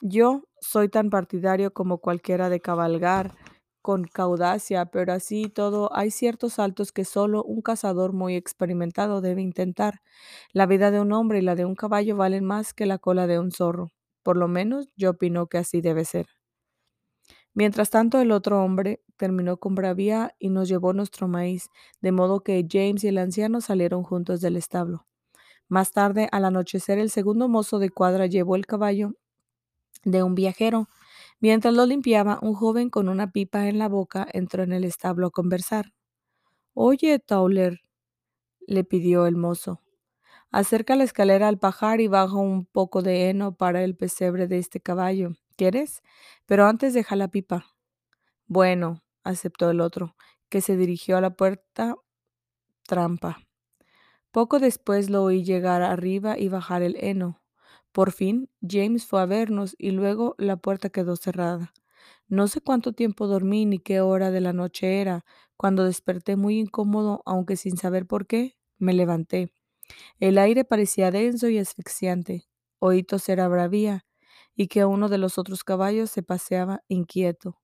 yo 0.00 0.45
soy 0.61 0.88
tan 0.88 1.11
partidario 1.11 1.73
como 1.73 1.99
cualquiera 1.99 2.49
de 2.49 2.61
cabalgar 2.61 3.35
con 3.82 4.04
caudacia, 4.04 4.87
pero 4.87 5.12
así 5.12 5.49
todo 5.49 5.90
hay 5.94 6.10
ciertos 6.10 6.54
saltos 6.54 6.92
que 6.92 7.04
solo 7.04 7.42
un 7.44 7.62
cazador 7.62 8.12
muy 8.12 8.37
experimentado 8.37 9.20
debe 9.20 9.42
intentar. 9.42 10.00
La 10.52 10.66
vida 10.66 10.90
de 10.90 11.00
un 11.00 11.12
hombre 11.12 11.38
y 11.38 11.42
la 11.42 11.56
de 11.56 11.64
un 11.64 11.75
caballo 11.75 12.16
valen 12.16 12.44
más 12.44 12.75
que 12.75 12.87
la 12.87 12.99
cola 12.99 13.26
de 13.26 13.38
un 13.38 13.52
zorro. 13.52 13.92
Por 14.22 14.37
lo 14.37 14.49
menos 14.49 14.88
yo 14.96 15.10
opino 15.10 15.46
que 15.49 15.58
así 15.58 15.80
debe 15.80 16.04
ser. 16.04 16.26
Mientras 17.54 17.90
tanto, 17.90 18.20
el 18.20 18.30
otro 18.32 18.62
hombre 18.62 19.02
terminó 19.16 19.56
con 19.58 19.75
bravía 19.75 20.34
y 20.38 20.50
nos 20.50 20.68
llevó 20.68 20.92
nuestro 20.92 21.28
maíz, 21.28 21.68
de 22.00 22.12
modo 22.12 22.40
que 22.42 22.66
James 22.70 23.04
y 23.04 23.08
el 23.08 23.18
anciano 23.18 23.60
salieron 23.60 24.02
juntos 24.04 24.40
del 24.40 24.56
establo. 24.56 25.06
Más 25.68 25.92
tarde, 25.92 26.28
al 26.32 26.44
anochecer, 26.44 26.99
el 26.99 27.10
segundo 27.10 27.49
mozo 27.49 27.78
de 27.78 27.90
cuadra 27.90 28.26
llevó 28.26 28.56
el 28.56 28.66
caballo 28.66 29.14
de 30.04 30.22
un 30.22 30.34
viajero. 30.34 30.88
Mientras 31.40 31.75
lo 31.75 31.87
limpiaba, 31.87 32.38
un 32.42 32.54
joven 32.54 32.90
con 32.90 33.09
una 33.09 33.32
pipa 33.32 33.66
en 33.68 33.78
la 33.78 33.88
boca 33.88 34.26
entró 34.32 34.62
en 34.62 34.73
el 34.73 34.85
establo 34.85 35.28
a 35.28 35.30
conversar. 35.30 35.92
Oye, 36.75 37.18
Tauler, 37.20 37.80
le 38.66 38.85
pidió 38.85 39.26
el 39.26 39.37
mozo, 39.37 39.82
acerca 40.50 40.97
la 40.97 41.04
escalera 41.04 41.49
al 41.49 41.59
pajar 41.59 42.00
y 42.00 42.09
baja 42.09 42.37
un 42.37 42.66
poco 42.66 43.02
de 43.02 43.30
heno 43.30 43.56
para 43.56 43.85
el 43.85 43.97
pesebre 43.97 44.47
de 44.49 44.59
este 44.59 44.80
caballo. 44.80 45.32
¿Quieres? 45.56 46.02
Pero 46.47 46.66
antes 46.66 46.94
deja 46.94 47.16
la 47.16 47.28
pipa. 47.28 47.66
Bueno, 48.49 49.02
aceptó 49.25 49.70
el 49.70 49.80
otro, 49.80 50.16
que 50.50 50.61
se 50.61 50.76
dirigió 50.76 51.16
a 51.18 51.20
la 51.23 51.30
puerta 51.37 51.97
trampa. 52.87 53.38
Poco 54.32 54.59
después 54.61 55.11
lo 55.11 55.25
oí 55.25 55.44
llegar 55.44 55.82
arriba 55.82 56.38
y 56.38 56.49
bajar 56.49 56.82
el 56.82 56.97
heno. 57.00 57.39
Por 57.92 58.12
fin, 58.12 58.49
James 58.66 59.04
fue 59.06 59.20
a 59.20 59.26
vernos 59.26 59.75
y 59.78 59.90
luego 59.90 60.35
la 60.38 60.56
puerta 60.56 60.90
quedó 60.90 61.16
cerrada. 61.16 61.73
No 62.28 62.49
sé 62.49 62.61
cuánto 62.61 62.92
tiempo 62.92 63.26
dormí 63.26 63.66
ni 63.66 63.78
qué 63.80 64.00
hora 64.00 64.30
de 64.30 64.40
la 64.40 64.52
noche 64.52 65.00
era. 65.00 65.25
Cuando 65.56 65.85
desperté 65.85 66.37
muy 66.37 66.59
incómodo, 66.61 67.23
aunque 67.26 67.56
sin 67.56 67.76
saber 67.76 68.06
por 68.06 68.26
qué, 68.26 68.56
me 68.78 68.94
levanté. 68.94 69.52
El 70.20 70.38
aire 70.38 70.64
parecía 70.64 71.11
denso 71.11 71.49
y 71.49 71.59
asfixiante. 71.59 72.47
Oí 72.80 73.02
toser 73.04 73.40
a 73.40 73.49
bravía 73.49 74.06
y 74.56 74.68
que 74.68 74.85
uno 74.85 75.09
de 75.09 75.18
los 75.18 75.38
otros 75.38 75.64
caballos 75.64 76.11
se 76.11 76.23
paseaba 76.23 76.82
inquieto. 76.88 77.59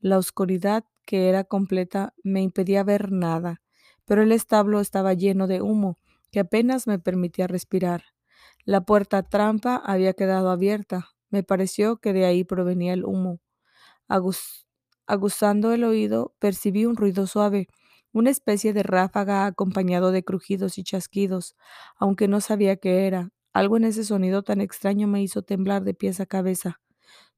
La 0.00 0.18
oscuridad, 0.18 0.84
que 1.06 1.28
era 1.28 1.44
completa, 1.44 2.14
me 2.24 2.42
impedía 2.42 2.84
ver 2.84 3.12
nada, 3.12 3.62
pero 4.06 4.22
el 4.22 4.32
establo 4.32 4.80
estaba 4.80 5.14
lleno 5.14 5.46
de 5.46 5.62
humo, 5.62 5.98
que 6.32 6.40
apenas 6.40 6.86
me 6.86 6.98
permitía 6.98 7.46
respirar. 7.46 8.04
La 8.64 8.80
puerta 8.86 9.22
trampa 9.22 9.76
había 9.76 10.14
quedado 10.14 10.50
abierta. 10.50 11.10
Me 11.30 11.42
pareció 11.42 11.98
que 11.98 12.14
de 12.14 12.24
ahí 12.24 12.42
provenía 12.44 12.94
el 12.94 13.04
humo. 13.04 13.38
aguzando 15.06 15.72
el 15.72 15.84
oído, 15.84 16.34
percibí 16.38 16.86
un 16.86 16.96
ruido 16.96 17.26
suave, 17.26 17.68
una 18.12 18.30
especie 18.30 18.72
de 18.72 18.82
ráfaga 18.82 19.46
acompañado 19.46 20.12
de 20.12 20.24
crujidos 20.24 20.78
y 20.78 20.84
chasquidos, 20.84 21.56
aunque 21.96 22.28
no 22.28 22.40
sabía 22.40 22.76
qué 22.76 23.06
era. 23.06 23.30
Algo 23.52 23.76
en 23.76 23.84
ese 23.84 24.04
sonido 24.04 24.42
tan 24.42 24.60
extraño 24.60 25.08
me 25.08 25.22
hizo 25.22 25.42
temblar 25.42 25.84
de 25.84 25.94
pies 25.94 26.20
a 26.20 26.26
cabeza. 26.26 26.80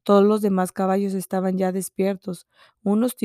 Todos 0.04 0.24
los 0.24 0.42
demás 0.42 0.72
caballos 0.72 1.14
estaban 1.14 1.58
ya 1.58 1.72
despiertos. 1.72 2.46
Unos 2.82 3.16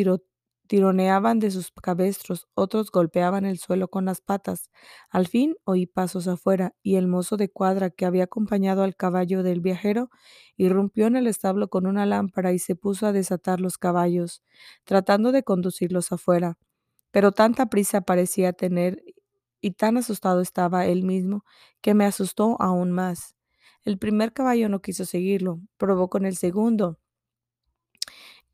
tironeaban 0.68 1.40
de 1.40 1.52
sus 1.52 1.72
cabestros, 1.72 2.48
otros 2.54 2.92
golpeaban 2.92 3.46
el 3.46 3.58
suelo 3.60 3.88
con 3.90 4.06
las 4.06 4.22
patas. 4.22 4.70
Al 5.10 5.28
fin 5.28 5.56
oí 5.66 5.86
pasos 5.88 6.28
afuera, 6.28 6.76
y 6.84 6.96
el 6.96 7.08
mozo 7.08 7.38
de 7.38 7.50
cuadra 7.50 7.90
que 7.90 8.06
había 8.06 8.26
acompañado 8.26 8.84
al 8.84 8.96
caballo 8.96 9.44
del 9.44 9.62
viajero 9.62 10.10
irrumpió 10.58 11.08
en 11.08 11.16
el 11.16 11.28
establo 11.28 11.70
con 11.70 11.88
una 11.88 12.06
lámpara 12.06 12.54
y 12.54 12.60
se 12.60 12.76
puso 12.76 13.08
a 13.08 13.12
desatar 13.14 13.62
los 13.62 13.78
caballos, 13.78 14.44
tratando 14.86 15.32
de 15.32 15.44
conducirlos 15.44 16.12
afuera. 16.12 16.58
Pero 17.12 17.32
tanta 17.32 17.68
prisa 17.68 18.02
parecía 18.02 18.54
tener 18.54 19.04
y 19.62 19.72
tan 19.72 19.98
asustado 19.98 20.42
estaba 20.42 20.86
él 20.86 21.04
mismo 21.04 21.44
que 21.82 21.94
me 21.94 22.06
asustó 22.06 22.62
aún 22.62 22.92
más. 22.92 23.36
El 23.84 23.98
primer 23.98 24.34
caballo 24.34 24.70
no 24.70 24.82
quiso 24.82 25.06
seguirlo, 25.06 25.62
probó 25.78 26.10
con 26.10 26.26
el 26.26 26.36
segundo 26.36 27.00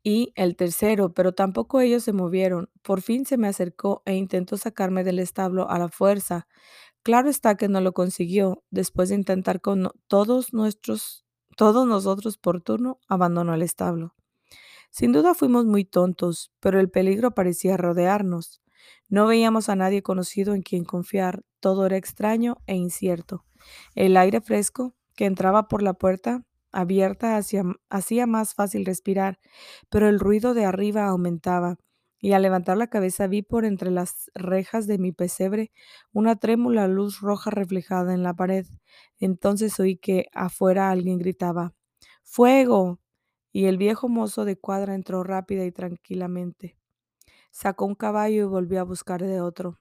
y 0.04 0.32
el 0.36 0.54
tercero, 0.54 1.14
pero 1.14 1.32
tampoco 1.32 1.80
ellos 1.80 2.04
se 2.04 2.12
movieron. 2.12 2.70
Por 2.82 3.00
fin 3.00 3.24
se 3.24 3.38
me 3.38 3.48
acercó 3.48 4.02
e 4.04 4.14
intentó 4.14 4.58
sacarme 4.58 5.02
del 5.02 5.18
establo 5.18 5.70
a 5.70 5.78
la 5.78 5.88
fuerza. 5.88 6.46
Claro 7.02 7.30
está 7.30 7.56
que 7.56 7.68
no 7.68 7.80
lo 7.80 7.94
consiguió. 7.94 8.62
Después 8.70 9.08
de 9.08 9.14
intentar 9.16 9.62
con 9.62 9.90
todos 10.06 10.52
nuestros, 10.52 11.24
todos 11.56 11.88
nosotros 11.88 12.36
por 12.36 12.60
turno, 12.60 13.00
abandonó 13.08 13.54
el 13.54 13.62
establo. 13.62 14.14
Sin 14.90 15.12
duda 15.12 15.34
fuimos 15.34 15.64
muy 15.64 15.86
tontos, 15.86 16.52
pero 16.60 16.78
el 16.78 16.90
peligro 16.90 17.34
parecía 17.34 17.78
rodearnos. 17.78 18.62
No 19.08 19.26
veíamos 19.26 19.70
a 19.70 19.74
nadie 19.74 20.02
conocido 20.02 20.54
en 20.54 20.62
quien 20.62 20.84
confiar, 20.84 21.44
todo 21.60 21.86
era 21.86 21.96
extraño 21.96 22.58
e 22.66 22.76
incierto. 22.76 23.46
El 23.94 24.18
aire 24.18 24.42
fresco, 24.42 24.94
que 25.16 25.24
entraba 25.24 25.66
por 25.66 25.82
la 25.82 25.94
puerta 25.94 26.44
abierta 26.74 27.36
hacía 27.90 28.26
más 28.26 28.54
fácil 28.54 28.84
respirar, 28.86 29.38
pero 29.90 30.08
el 30.08 30.20
ruido 30.20 30.54
de 30.54 30.64
arriba 30.66 31.06
aumentaba, 31.06 31.76
y 32.18 32.32
al 32.32 32.42
levantar 32.42 32.76
la 32.78 32.86
cabeza 32.88 33.26
vi 33.26 33.42
por 33.42 33.64
entre 33.66 33.90
las 33.90 34.30
rejas 34.34 34.86
de 34.86 34.98
mi 34.98 35.12
pesebre 35.12 35.72
una 36.12 36.36
trémula 36.36 36.88
luz 36.88 37.20
roja 37.20 37.50
reflejada 37.50 38.14
en 38.14 38.22
la 38.22 38.34
pared. 38.34 38.66
Entonces 39.20 39.78
oí 39.80 39.96
que 39.98 40.26
afuera 40.32 40.90
alguien 40.90 41.18
gritaba 41.18 41.74
¡Fuego! 42.22 43.00
y 43.52 43.66
el 43.66 43.78
viejo 43.78 44.08
mozo 44.08 44.44
de 44.44 44.56
cuadra 44.56 44.94
entró 44.94 45.22
rápida 45.24 45.64
y 45.66 45.72
tranquilamente. 45.72 46.76
Sacó 47.52 47.86
un 47.86 47.94
caballo 47.96 48.42
y 48.42 48.46
volvió 48.46 48.80
a 48.80 48.84
buscar 48.84 49.22
de 49.22 49.40
otro 49.40 49.80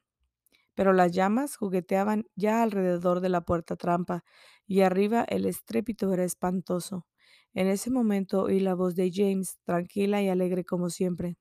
pero 0.75 0.93
las 0.93 1.11
llamas 1.11 1.55
jugueteaban 1.57 2.25
ya 2.35 2.63
alrededor 2.63 3.21
de 3.21 3.29
la 3.29 3.41
puerta 3.41 3.75
trampa 3.75 4.23
y 4.65 4.81
arriba 4.81 5.23
el 5.27 5.45
estrépito 5.45 6.11
era 6.13 6.23
espantoso. 6.23 7.07
En 7.53 7.67
ese 7.67 7.91
momento 7.91 8.43
oí 8.43 8.59
la 8.59 8.73
voz 8.75 8.95
de 8.95 9.11
James, 9.13 9.59
tranquila 9.65 10.21
y 10.21 10.29
alegre 10.29 10.63
como 10.65 10.89
siempre. 10.89 11.37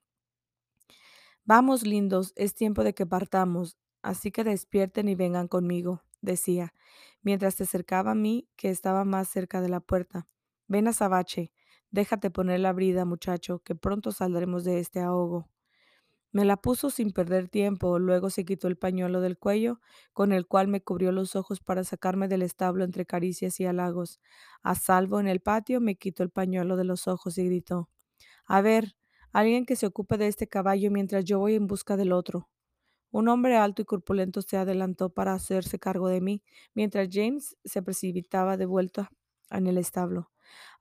Vamos, 1.44 1.84
lindos, 1.84 2.32
es 2.36 2.54
tiempo 2.54 2.84
de 2.84 2.94
que 2.94 3.06
partamos, 3.06 3.76
así 4.02 4.30
que 4.30 4.44
despierten 4.44 5.08
y 5.08 5.14
vengan 5.14 5.48
conmigo, 5.48 6.02
decía, 6.20 6.74
mientras 7.22 7.54
se 7.54 7.64
acercaba 7.64 8.12
a 8.12 8.14
mí, 8.14 8.48
que 8.56 8.70
estaba 8.70 9.04
más 9.04 9.28
cerca 9.28 9.60
de 9.60 9.68
la 9.68 9.80
puerta. 9.80 10.28
Ven 10.68 10.88
a 10.88 10.92
Sabache, 10.92 11.52
déjate 11.90 12.30
poner 12.30 12.60
la 12.60 12.72
brida, 12.72 13.04
muchacho, 13.04 13.60
que 13.60 13.74
pronto 13.74 14.12
saldremos 14.12 14.64
de 14.64 14.78
este 14.80 15.00
ahogo. 15.00 15.48
Me 16.32 16.44
la 16.46 16.56
puso 16.56 16.88
sin 16.90 17.12
perder 17.12 17.48
tiempo, 17.48 17.98
luego 17.98 18.30
se 18.30 18.44
quitó 18.46 18.66
el 18.68 18.76
pañuelo 18.76 19.20
del 19.20 19.36
cuello, 19.38 19.80
con 20.14 20.32
el 20.32 20.46
cual 20.46 20.66
me 20.68 20.80
cubrió 20.82 21.12
los 21.12 21.36
ojos 21.36 21.60
para 21.60 21.84
sacarme 21.84 22.26
del 22.28 22.42
establo 22.42 22.84
entre 22.84 23.04
caricias 23.06 23.60
y 23.60 23.66
halagos. 23.66 24.18
A 24.62 24.74
salvo 24.74 25.20
en 25.20 25.28
el 25.28 25.40
patio, 25.40 25.80
me 25.80 25.96
quitó 25.96 26.22
el 26.22 26.30
pañuelo 26.30 26.76
de 26.76 26.84
los 26.84 27.06
ojos 27.06 27.36
y 27.38 27.44
gritó, 27.46 27.90
A 28.46 28.62
ver, 28.62 28.96
alguien 29.32 29.66
que 29.66 29.76
se 29.76 29.86
ocupe 29.86 30.18
de 30.18 30.28
este 30.28 30.48
caballo 30.48 30.90
mientras 30.90 31.24
yo 31.24 31.38
voy 31.40 31.54
en 31.56 31.66
busca 31.66 31.96
del 31.96 32.12
otro. 32.12 32.48
Un 33.12 33.28
hombre 33.28 33.56
alto 33.56 33.82
y 33.82 33.84
corpulento 33.86 34.42
se 34.42 34.56
adelantó 34.58 35.10
para 35.10 35.34
hacerse 35.34 35.78
cargo 35.78 36.08
de 36.08 36.20
mí, 36.20 36.42
mientras 36.74 37.08
James 37.12 37.56
se 37.64 37.82
precipitaba 37.82 38.56
de 38.56 38.66
vuelta 38.66 39.10
en 39.50 39.66
el 39.66 39.78
establo. 39.78 40.30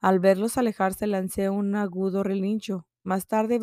Al 0.02 0.20
verlos 0.20 0.58
alejarse 0.58 1.08
lancé 1.08 1.50
un 1.50 1.76
agudo 1.76 2.24
relincho. 2.24 2.88
Más 3.04 3.28
tarde, 3.28 3.60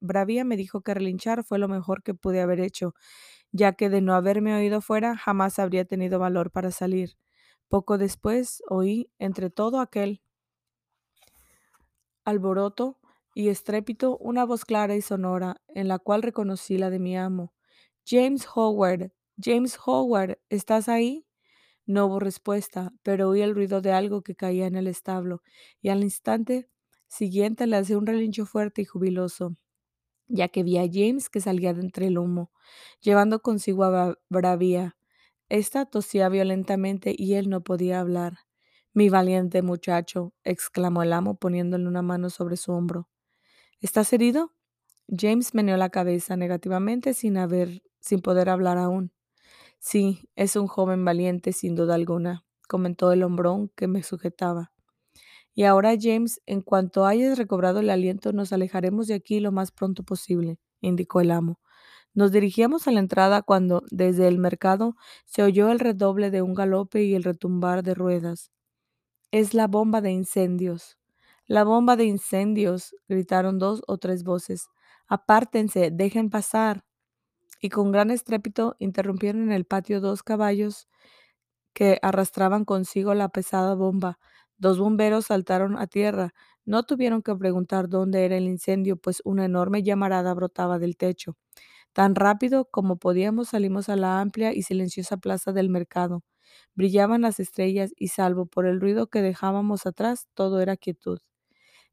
Bravía, 0.00 0.44
me 0.44 0.56
dijo 0.56 0.80
que 0.82 0.94
relinchar 0.94 1.44
fue 1.44 1.58
lo 1.58 1.68
mejor 1.68 2.02
que 2.02 2.14
pude 2.14 2.40
haber 2.40 2.60
hecho, 2.60 2.94
ya 3.52 3.72
que 3.74 3.90
de 3.90 4.00
no 4.02 4.14
haberme 4.14 4.54
oído 4.56 4.80
fuera 4.82 5.16
jamás 5.16 5.58
habría 5.58 5.84
tenido 5.86 6.18
valor 6.20 6.50
para 6.52 6.70
salir. 6.72 7.16
Poco 7.68 7.98
después 7.98 8.62
oí, 8.68 9.10
entre 9.18 9.50
todo 9.50 9.80
aquel 9.80 10.20
alboroto 12.24 12.98
y 13.34 13.48
estrépito, 13.48 14.16
una 14.18 14.44
voz 14.44 14.64
clara 14.64 14.96
y 14.96 15.02
sonora, 15.02 15.62
en 15.68 15.88
la 15.88 15.98
cual 15.98 16.22
reconocí 16.22 16.78
la 16.78 16.90
de 16.90 16.98
mi 16.98 17.16
amo. 17.16 17.52
James 18.06 18.46
Howard, 18.54 19.12
James 19.42 19.78
Howard, 19.84 20.38
¿estás 20.48 20.88
ahí? 20.88 21.26
No 21.86 22.06
hubo 22.06 22.20
respuesta, 22.20 22.92
pero 23.02 23.28
oí 23.30 23.42
el 23.42 23.54
ruido 23.54 23.80
de 23.82 23.92
algo 23.92 24.22
que 24.22 24.36
caía 24.36 24.66
en 24.66 24.76
el 24.76 24.88
establo, 24.88 25.42
y 25.82 25.90
al 25.90 26.02
instante 26.04 26.68
siguiente 27.08 27.66
le 27.66 27.76
hacía 27.76 27.98
un 27.98 28.06
relincho 28.06 28.46
fuerte 28.46 28.82
y 28.82 28.84
jubiloso, 28.84 29.56
ya 30.28 30.48
que 30.48 30.62
vi 30.62 30.78
a 30.78 30.88
James 30.92 31.30
que 31.30 31.40
salía 31.40 31.74
de 31.74 31.82
entre 31.82 32.08
el 32.08 32.18
humo, 32.18 32.52
llevando 33.00 33.40
consigo 33.42 33.84
a 33.84 34.18
Bravía. 34.28 34.96
Esta 35.48 35.86
tosía 35.86 36.28
violentamente 36.28 37.14
y 37.16 37.34
él 37.34 37.50
no 37.50 37.62
podía 37.62 38.00
hablar. 38.00 38.38
Mi 38.94 39.08
valiente 39.10 39.62
muchacho, 39.62 40.34
exclamó 40.44 41.02
el 41.02 41.12
amo 41.12 41.36
poniéndole 41.38 41.86
una 41.88 42.02
mano 42.02 42.30
sobre 42.30 42.56
su 42.56 42.72
hombro. 42.72 43.08
¿Estás 43.80 44.12
herido? 44.12 44.54
James 45.08 45.54
meneó 45.54 45.76
la 45.76 45.90
cabeza 45.90 46.36
negativamente 46.36 47.14
sin 47.14 47.36
haber, 47.38 47.82
sin 48.00 48.20
poder 48.20 48.48
hablar 48.50 48.78
aún. 48.78 49.12
Sí, 49.80 50.30
es 50.36 50.56
un 50.56 50.66
joven 50.68 51.04
valiente, 51.04 51.52
sin 51.52 51.76
duda 51.76 51.94
alguna, 51.96 52.44
comentó 52.68 53.12
el 53.12 53.22
hombrón 53.22 53.70
que 53.76 53.88
me 53.88 54.02
sujetaba. 54.02 54.72
Y 55.56 55.64
ahora, 55.64 55.94
James, 56.00 56.40
en 56.46 56.62
cuanto 56.62 57.06
hayas 57.06 57.38
recobrado 57.38 57.80
el 57.80 57.90
aliento, 57.90 58.32
nos 58.34 58.52
alejaremos 58.52 59.08
de 59.08 59.14
aquí 59.14 59.40
lo 59.40 59.52
más 59.52 59.72
pronto 59.72 60.04
posible, 60.04 60.60
indicó 60.82 61.22
el 61.22 61.32
amo. 61.32 61.60
Nos 62.14 62.32
dirigíamos 62.32 62.88
a 62.88 62.92
la 62.92 63.00
entrada 63.00 63.42
cuando, 63.42 63.82
desde 63.90 64.28
el 64.28 64.38
mercado, 64.38 64.96
se 65.26 65.42
oyó 65.42 65.70
el 65.70 65.80
redoble 65.80 66.30
de 66.30 66.42
un 66.42 66.54
galope 66.54 67.04
y 67.04 67.14
el 67.14 67.24
retumbar 67.24 67.82
de 67.84 67.94
ruedas. 67.94 68.50
Es 69.32 69.54
la 69.54 69.68
bomba 69.68 70.00
de 70.02 70.12
incendios. 70.12 70.98
La 71.46 71.64
bomba 71.64 71.96
de 71.96 72.04
incendios, 72.04 72.96
gritaron 73.08 73.58
dos 73.58 73.82
o 73.86 73.98
tres 73.98 74.24
voces. 74.24 74.68
Apártense, 75.08 75.90
dejen 75.92 76.30
pasar. 76.30 76.84
Y 77.60 77.70
con 77.70 77.92
gran 77.92 78.10
estrépito 78.10 78.76
interrumpieron 78.78 79.42
en 79.42 79.52
el 79.52 79.64
patio 79.66 80.00
dos 80.00 80.22
caballos 80.22 80.88
que 81.74 81.98
arrastraban 82.02 82.64
consigo 82.64 83.14
la 83.14 83.28
pesada 83.28 83.74
bomba. 83.74 84.18
Dos 84.58 84.78
bomberos 84.78 85.26
saltaron 85.26 85.78
a 85.78 85.86
tierra. 85.86 86.32
No 86.64 86.84
tuvieron 86.84 87.22
que 87.22 87.34
preguntar 87.36 87.88
dónde 87.88 88.24
era 88.24 88.36
el 88.36 88.44
incendio, 88.44 88.96
pues 88.96 89.22
una 89.24 89.44
enorme 89.44 89.82
llamarada 89.82 90.34
brotaba 90.34 90.78
del 90.78 90.96
techo. 90.96 91.36
Tan 91.92 92.14
rápido 92.14 92.66
como 92.70 92.98
podíamos 92.98 93.50
salimos 93.50 93.88
a 93.88 93.96
la 93.96 94.20
amplia 94.20 94.54
y 94.54 94.62
silenciosa 94.62 95.18
plaza 95.18 95.52
del 95.52 95.70
mercado. 95.70 96.22
Brillaban 96.74 97.22
las 97.22 97.40
estrellas 97.40 97.92
y 97.96 98.08
salvo 98.08 98.46
por 98.46 98.66
el 98.66 98.80
ruido 98.80 99.08
que 99.08 99.22
dejábamos 99.22 99.86
atrás, 99.86 100.28
todo 100.34 100.60
era 100.60 100.76
quietud. 100.76 101.20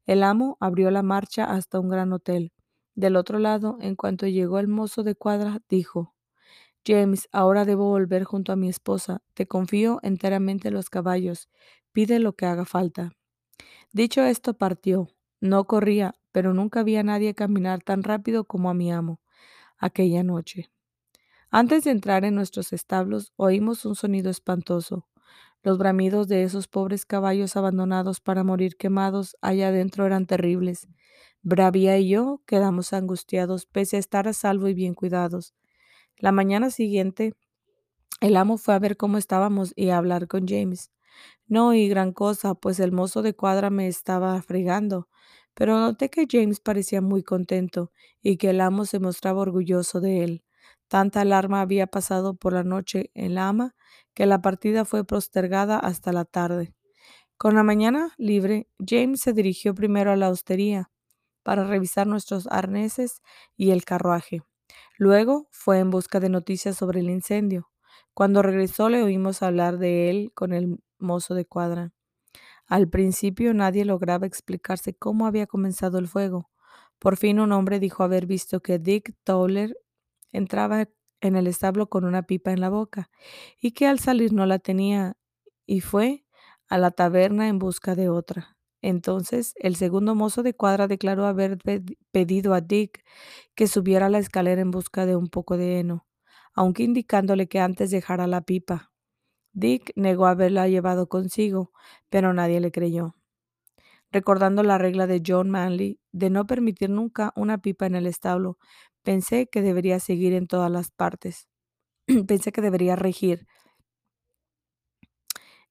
El 0.06 0.22
amo 0.22 0.56
abrió 0.60 0.90
la 0.90 1.02
marcha 1.02 1.44
hasta 1.44 1.80
un 1.80 1.88
gran 1.90 2.12
hotel. 2.12 2.52
Del 2.94 3.16
otro 3.16 3.38
lado, 3.38 3.76
en 3.80 3.96
cuanto 3.96 4.26
llegó 4.26 4.58
el 4.58 4.68
mozo 4.68 5.02
de 5.02 5.14
cuadra, 5.14 5.60
dijo 5.68 6.14
James, 6.86 7.28
ahora 7.32 7.64
debo 7.64 7.88
volver 7.88 8.24
junto 8.24 8.52
a 8.52 8.56
mi 8.56 8.68
esposa. 8.68 9.22
Te 9.34 9.46
confío 9.46 10.00
enteramente 10.02 10.70
los 10.70 10.90
caballos. 10.90 11.48
Pide 11.94 12.18
lo 12.18 12.34
que 12.34 12.44
haga 12.44 12.64
falta. 12.64 13.12
Dicho 13.92 14.24
esto, 14.24 14.54
partió. 14.54 15.06
No 15.40 15.64
corría, 15.68 16.16
pero 16.32 16.52
nunca 16.52 16.82
vi 16.82 16.96
a 16.96 17.04
nadie 17.04 17.36
caminar 17.36 17.84
tan 17.84 18.02
rápido 18.02 18.42
como 18.42 18.68
a 18.68 18.74
mi 18.74 18.90
amo 18.90 19.20
aquella 19.78 20.24
noche. 20.24 20.72
Antes 21.50 21.84
de 21.84 21.92
entrar 21.92 22.24
en 22.24 22.34
nuestros 22.34 22.72
establos, 22.72 23.32
oímos 23.36 23.84
un 23.84 23.94
sonido 23.94 24.28
espantoso. 24.28 25.06
Los 25.62 25.78
bramidos 25.78 26.26
de 26.26 26.42
esos 26.42 26.66
pobres 26.66 27.06
caballos 27.06 27.54
abandonados 27.54 28.18
para 28.18 28.42
morir 28.42 28.76
quemados 28.76 29.36
allá 29.40 29.68
adentro 29.68 30.04
eran 30.04 30.26
terribles. 30.26 30.88
Bravía 31.42 31.96
y 31.96 32.08
yo 32.08 32.42
quedamos 32.44 32.92
angustiados, 32.92 33.66
pese 33.66 33.98
a 33.98 34.00
estar 34.00 34.26
a 34.26 34.32
salvo 34.32 34.66
y 34.66 34.74
bien 34.74 34.94
cuidados. 34.94 35.54
La 36.16 36.32
mañana 36.32 36.70
siguiente, 36.70 37.34
el 38.20 38.36
amo 38.36 38.58
fue 38.58 38.74
a 38.74 38.80
ver 38.80 38.96
cómo 38.96 39.16
estábamos 39.16 39.72
y 39.76 39.90
a 39.90 39.98
hablar 39.98 40.26
con 40.26 40.48
James. 40.48 40.90
No 41.48 41.68
oí 41.68 41.88
gran 41.88 42.12
cosa, 42.12 42.54
pues 42.54 42.80
el 42.80 42.92
mozo 42.92 43.22
de 43.22 43.34
cuadra 43.34 43.70
me 43.70 43.86
estaba 43.88 44.40
fregando, 44.42 45.08
pero 45.54 45.78
noté 45.78 46.08
que 46.10 46.26
James 46.30 46.60
parecía 46.60 47.00
muy 47.00 47.22
contento 47.22 47.92
y 48.22 48.36
que 48.38 48.50
el 48.50 48.60
amo 48.60 48.84
se 48.86 48.98
mostraba 49.00 49.40
orgulloso 49.42 50.00
de 50.00 50.24
él. 50.24 50.44
Tanta 50.88 51.20
alarma 51.22 51.60
había 51.60 51.86
pasado 51.86 52.34
por 52.34 52.52
la 52.54 52.64
noche 52.64 53.10
en 53.14 53.34
la 53.34 53.48
ama 53.48 53.74
que 54.14 54.26
la 54.26 54.40
partida 54.42 54.84
fue 54.84 55.04
postergada 55.04 55.78
hasta 55.78 56.12
la 56.12 56.24
tarde. 56.24 56.74
Con 57.38 57.54
la 57.54 57.62
mañana 57.62 58.14
libre, 58.18 58.68
James 58.78 59.20
se 59.20 59.32
dirigió 59.32 59.74
primero 59.74 60.12
a 60.12 60.16
la 60.16 60.30
hostería 60.30 60.90
para 61.42 61.64
revisar 61.64 62.06
nuestros 62.06 62.46
arneses 62.48 63.22
y 63.56 63.70
el 63.70 63.84
carruaje. 63.84 64.42
Luego 64.98 65.48
fue 65.50 65.78
en 65.80 65.90
busca 65.90 66.20
de 66.20 66.28
noticias 66.30 66.76
sobre 66.76 67.00
el 67.00 67.10
incendio. 67.10 67.70
Cuando 68.14 68.42
regresó 68.42 68.88
le 68.90 69.02
oímos 69.02 69.42
hablar 69.42 69.78
de 69.78 70.10
él 70.10 70.32
con 70.34 70.52
el 70.52 70.78
mozo 70.98 71.34
de 71.34 71.46
cuadra. 71.46 71.92
Al 72.66 72.88
principio 72.88 73.54
nadie 73.54 73.84
lograba 73.84 74.26
explicarse 74.26 74.94
cómo 74.94 75.26
había 75.26 75.46
comenzado 75.46 75.98
el 75.98 76.08
fuego. 76.08 76.50
Por 76.98 77.16
fin 77.16 77.40
un 77.40 77.52
hombre 77.52 77.80
dijo 77.80 78.02
haber 78.02 78.26
visto 78.26 78.60
que 78.60 78.78
Dick 78.78 79.14
Towler 79.24 79.76
entraba 80.32 80.88
en 81.20 81.36
el 81.36 81.46
establo 81.46 81.88
con 81.88 82.04
una 82.04 82.22
pipa 82.24 82.52
en 82.52 82.60
la 82.60 82.70
boca 82.70 83.10
y 83.60 83.72
que 83.72 83.86
al 83.86 83.98
salir 83.98 84.32
no 84.32 84.46
la 84.46 84.58
tenía 84.58 85.16
y 85.66 85.80
fue 85.80 86.24
a 86.68 86.78
la 86.78 86.90
taberna 86.90 87.48
en 87.48 87.58
busca 87.58 87.94
de 87.94 88.08
otra. 88.08 88.56
Entonces 88.82 89.54
el 89.56 89.76
segundo 89.76 90.14
mozo 90.14 90.42
de 90.42 90.54
cuadra 90.54 90.86
declaró 90.88 91.26
haber 91.26 91.58
pedido 92.12 92.54
a 92.54 92.60
Dick 92.60 93.04
que 93.54 93.66
subiera 93.66 94.08
la 94.10 94.18
escalera 94.18 94.60
en 94.60 94.70
busca 94.70 95.06
de 95.06 95.16
un 95.16 95.28
poco 95.28 95.56
de 95.56 95.80
heno, 95.80 96.06
aunque 96.54 96.82
indicándole 96.84 97.48
que 97.48 97.60
antes 97.60 97.90
dejara 97.90 98.26
la 98.26 98.42
pipa. 98.42 98.93
Dick 99.54 99.92
negó 99.96 100.26
haberla 100.26 100.68
llevado 100.68 101.08
consigo, 101.08 101.72
pero 102.10 102.34
nadie 102.34 102.60
le 102.60 102.72
creyó. 102.72 103.14
Recordando 104.12 104.62
la 104.62 104.78
regla 104.78 105.06
de 105.06 105.22
John 105.26 105.50
Manley 105.50 106.00
de 106.12 106.30
no 106.30 106.46
permitir 106.46 106.90
nunca 106.90 107.32
una 107.36 107.58
pipa 107.58 107.86
en 107.86 107.94
el 107.94 108.06
establo, 108.06 108.58
pensé 109.02 109.48
que 109.48 109.62
debería 109.62 110.00
seguir 110.00 110.34
en 110.34 110.46
todas 110.46 110.70
las 110.70 110.90
partes. 110.90 111.48
pensé 112.28 112.52
que 112.52 112.60
debería 112.60 112.96
regir 112.96 113.46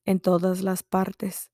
en 0.06 0.20
todas 0.20 0.62
las 0.62 0.84
partes. 0.84 1.52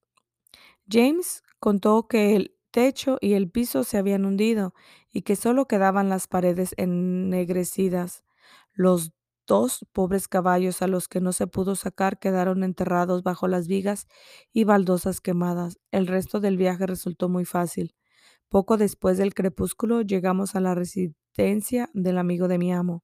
James 0.90 1.44
contó 1.60 2.08
que 2.08 2.36
el 2.36 2.56
techo 2.72 3.18
y 3.22 3.34
el 3.34 3.50
piso 3.50 3.84
se 3.84 3.98
habían 3.98 4.26
hundido 4.26 4.74
y 5.12 5.22
que 5.24 5.36
solo 5.36 5.68
quedaban 5.68 6.10
las 6.10 6.28
paredes 6.28 6.74
ennegrecidas. 6.78 8.24
Los 8.74 9.12
dos 9.50 9.84
pobres 9.94 10.28
caballos 10.28 10.84
a 10.84 10.88
los 10.88 11.08
que 11.08 11.22
no 11.22 11.34
se 11.34 11.48
pudo 11.48 11.76
sacar 11.76 12.20
quedaron 12.20 12.64
enterrados 12.64 13.24
bajo 13.24 13.48
las 13.48 13.68
vigas 13.68 14.08
y 14.54 14.64
baldosas 14.64 15.22
quemadas. 15.22 15.80
El 15.92 16.06
resto 16.06 16.40
del 16.40 16.56
viaje 16.56 16.86
resultó 16.86 17.30
muy 17.30 17.46
fácil. 17.46 17.96
Poco 18.48 18.78
después 18.78 19.18
del 19.18 19.34
crepúsculo 19.34 20.02
llegamos 20.02 20.56
a 20.56 20.60
la 20.62 20.76
residencia 20.76 21.90
del 21.94 22.20
amigo 22.20 22.48
de 22.48 22.60
mi 22.60 22.72
amo. 22.72 23.04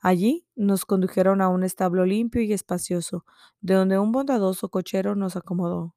Allí 0.00 0.44
nos 0.56 0.84
condujeron 0.84 1.40
a 1.40 1.48
un 1.48 1.62
establo 1.62 2.04
limpio 2.04 2.42
y 2.42 2.52
espacioso, 2.52 3.24
de 3.60 3.74
donde 3.74 3.98
un 3.98 4.10
bondadoso 4.10 4.70
cochero 4.70 5.14
nos 5.14 5.36
acomodó. 5.36 5.94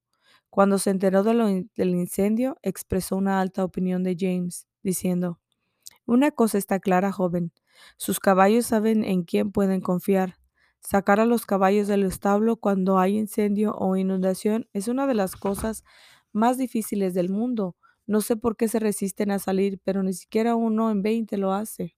Cuando 0.51 0.77
se 0.77 0.91
enteró 0.91 1.23
del 1.23 1.67
incendio, 1.77 2.57
expresó 2.61 3.15
una 3.15 3.41
alta 3.41 3.63
opinión 3.63 4.03
de 4.03 4.15
James, 4.19 4.67
diciendo, 4.83 5.39
Una 6.05 6.29
cosa 6.29 6.59
está 6.59 6.79
clara, 6.79 7.11
joven. 7.11 7.53
Sus 7.97 8.19
caballos 8.19 8.65
saben 8.65 9.03
en 9.03 9.23
quién 9.23 9.51
pueden 9.51 9.81
confiar. 9.81 10.35
Sacar 10.79 11.19
a 11.19 11.25
los 11.25 11.45
caballos 11.45 11.87
del 11.87 12.03
establo 12.03 12.57
cuando 12.57 12.99
hay 12.99 13.17
incendio 13.17 13.73
o 13.75 13.95
inundación 13.95 14.67
es 14.73 14.87
una 14.87 15.07
de 15.07 15.13
las 15.13 15.35
cosas 15.35 15.83
más 16.33 16.57
difíciles 16.57 17.13
del 17.13 17.29
mundo. 17.29 17.77
No 18.05 18.19
sé 18.21 18.35
por 18.35 18.57
qué 18.57 18.67
se 18.67 18.79
resisten 18.79 19.31
a 19.31 19.39
salir, 19.39 19.79
pero 19.83 20.03
ni 20.03 20.13
siquiera 20.13 20.55
uno 20.55 20.91
en 20.91 21.01
veinte 21.01 21.37
lo 21.37 21.53
hace. 21.53 21.95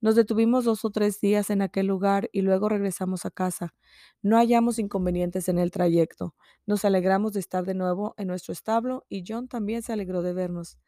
Nos 0.00 0.16
detuvimos 0.16 0.64
dos 0.66 0.84
o 0.84 0.90
tres 0.90 1.20
días 1.20 1.48
en 1.48 1.62
aquel 1.62 1.86
lugar 1.86 2.28
y 2.30 2.42
luego 2.42 2.68
regresamos 2.68 3.24
a 3.24 3.30
casa. 3.30 3.74
No 4.20 4.36
hallamos 4.36 4.78
inconvenientes 4.78 5.48
en 5.48 5.58
el 5.58 5.70
trayecto. 5.70 6.34
Nos 6.66 6.84
alegramos 6.84 7.32
de 7.32 7.40
estar 7.40 7.64
de 7.64 7.74
nuevo 7.74 8.14
en 8.18 8.26
nuestro 8.28 8.52
establo 8.52 9.06
y 9.08 9.24
John 9.26 9.48
también 9.48 9.82
se 9.82 9.94
alegró 9.94 10.20
de 10.20 10.34
vernos. 10.34 10.78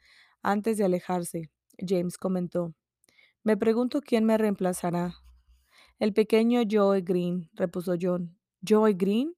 Antes 0.43 0.77
de 0.77 0.85
alejarse, 0.85 1.51
James 1.79 2.19
comentó, 2.19 2.75
Me 3.47 3.57
pregunto 3.57 4.01
quién 4.01 4.25
me 4.25 4.37
reemplazará. 4.39 5.15
El 6.01 6.13
pequeño 6.13 6.63
Joe 6.69 7.01
Green, 7.03 7.49
repuso 7.53 7.95
John. 7.97 8.37
¿Joe 8.69 8.95
Green? 8.95 9.37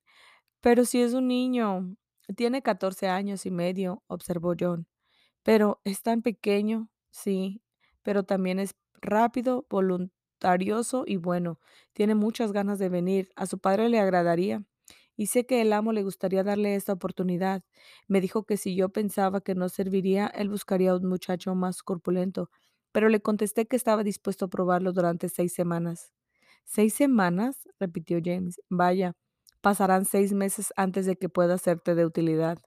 Pero 0.63 0.87
si 0.87 1.03
es 1.03 1.13
un 1.13 1.29
niño. 1.29 1.95
Tiene 2.35 2.63
catorce 2.63 3.09
años 3.09 3.45
y 3.45 3.51
medio, 3.51 4.03
observó 4.07 4.55
John. 4.59 4.87
Pero 5.43 5.83
es 5.85 6.01
tan 6.01 6.23
pequeño, 6.23 6.89
sí, 7.11 7.61
pero 8.03 8.23
también 8.23 8.61
es 8.61 8.77
rápido, 9.03 9.67
voluntarioso 9.69 11.05
y 11.07 11.19
bueno. 11.19 11.61
Tiene 11.93 12.15
muchas 12.15 12.53
ganas 12.53 12.79
de 12.79 12.89
venir. 12.89 13.31
A 13.37 13.45
su 13.45 13.59
padre 13.59 13.91
le 13.91 14.01
agradaría. 14.01 14.65
Y 15.17 15.27
sé 15.27 15.45
que 15.45 15.61
el 15.61 15.71
amo 15.71 15.93
le 15.93 16.03
gustaría 16.03 16.43
darle 16.45 16.77
esta 16.77 16.95
oportunidad. 16.95 17.63
Me 18.07 18.23
dijo 18.23 18.45
que 18.45 18.57
si 18.57 18.75
yo 18.75 18.89
pensaba 18.89 19.43
que 19.43 19.55
no 19.55 19.69
serviría, 19.69 20.29
él 20.29 20.49
buscaría 20.49 20.93
a 20.93 20.97
un 20.97 21.07
muchacho 21.07 21.55
más 21.55 21.83
corpulento. 21.83 22.49
Pero 22.93 23.09
le 23.09 23.21
contesté 23.21 23.67
que 23.67 23.77
estaba 23.77 24.03
dispuesto 24.05 24.47
a 24.47 24.49
probarlo 24.49 24.93
durante 24.93 25.29
seis 25.29 25.53
semanas. 25.53 26.13
¿Seis 26.65 26.95
semanas? 26.95 27.69
repitió 27.79 28.19
James. 28.23 28.61
Vaya, 28.69 29.15
pasarán 29.61 30.05
seis 30.05 30.33
meses 30.33 30.73
antes 30.77 31.07
de 31.07 31.17
que 31.17 31.29
pueda 31.29 31.59
serte 31.59 31.95
de 31.95 32.05
utilidad. 32.05 32.59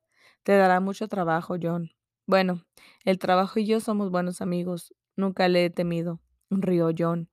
Te 0.43 0.53
dará 0.57 0.79
mucho 0.79 1.07
trabajo, 1.07 1.55
John. 1.61 1.91
Bueno, 2.25 2.63
el 3.05 3.19
trabajo 3.19 3.59
y 3.59 3.65
yo 3.65 3.79
somos 3.79 4.09
buenos 4.09 4.41
amigos. 4.41 4.93
Nunca 5.15 5.47
le 5.49 5.65
he 5.65 5.69
temido, 5.69 6.19
rió 6.49 6.89
John. 6.97 7.29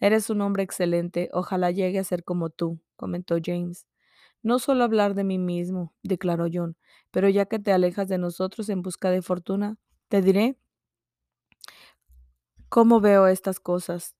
Eres 0.00 0.30
un 0.30 0.40
hombre 0.42 0.62
excelente, 0.62 1.30
ojalá 1.32 1.70
llegue 1.70 1.98
a 1.98 2.04
ser 2.04 2.22
como 2.24 2.50
tú, 2.50 2.80
comentó 2.96 3.36
James. 3.42 3.86
No 4.42 4.58
suelo 4.58 4.84
hablar 4.84 5.14
de 5.14 5.24
mí 5.24 5.38
mismo, 5.38 5.94
declaró 6.02 6.46
John, 6.52 6.76
pero 7.10 7.28
ya 7.28 7.46
que 7.46 7.58
te 7.58 7.72
alejas 7.72 8.08
de 8.08 8.18
nosotros 8.18 8.68
en 8.68 8.82
busca 8.82 9.10
de 9.10 9.22
fortuna, 9.22 9.78
te 10.08 10.22
diré 10.22 10.58
cómo 12.68 13.00
veo 13.00 13.26
estas 13.26 13.60
cosas. 13.60 14.14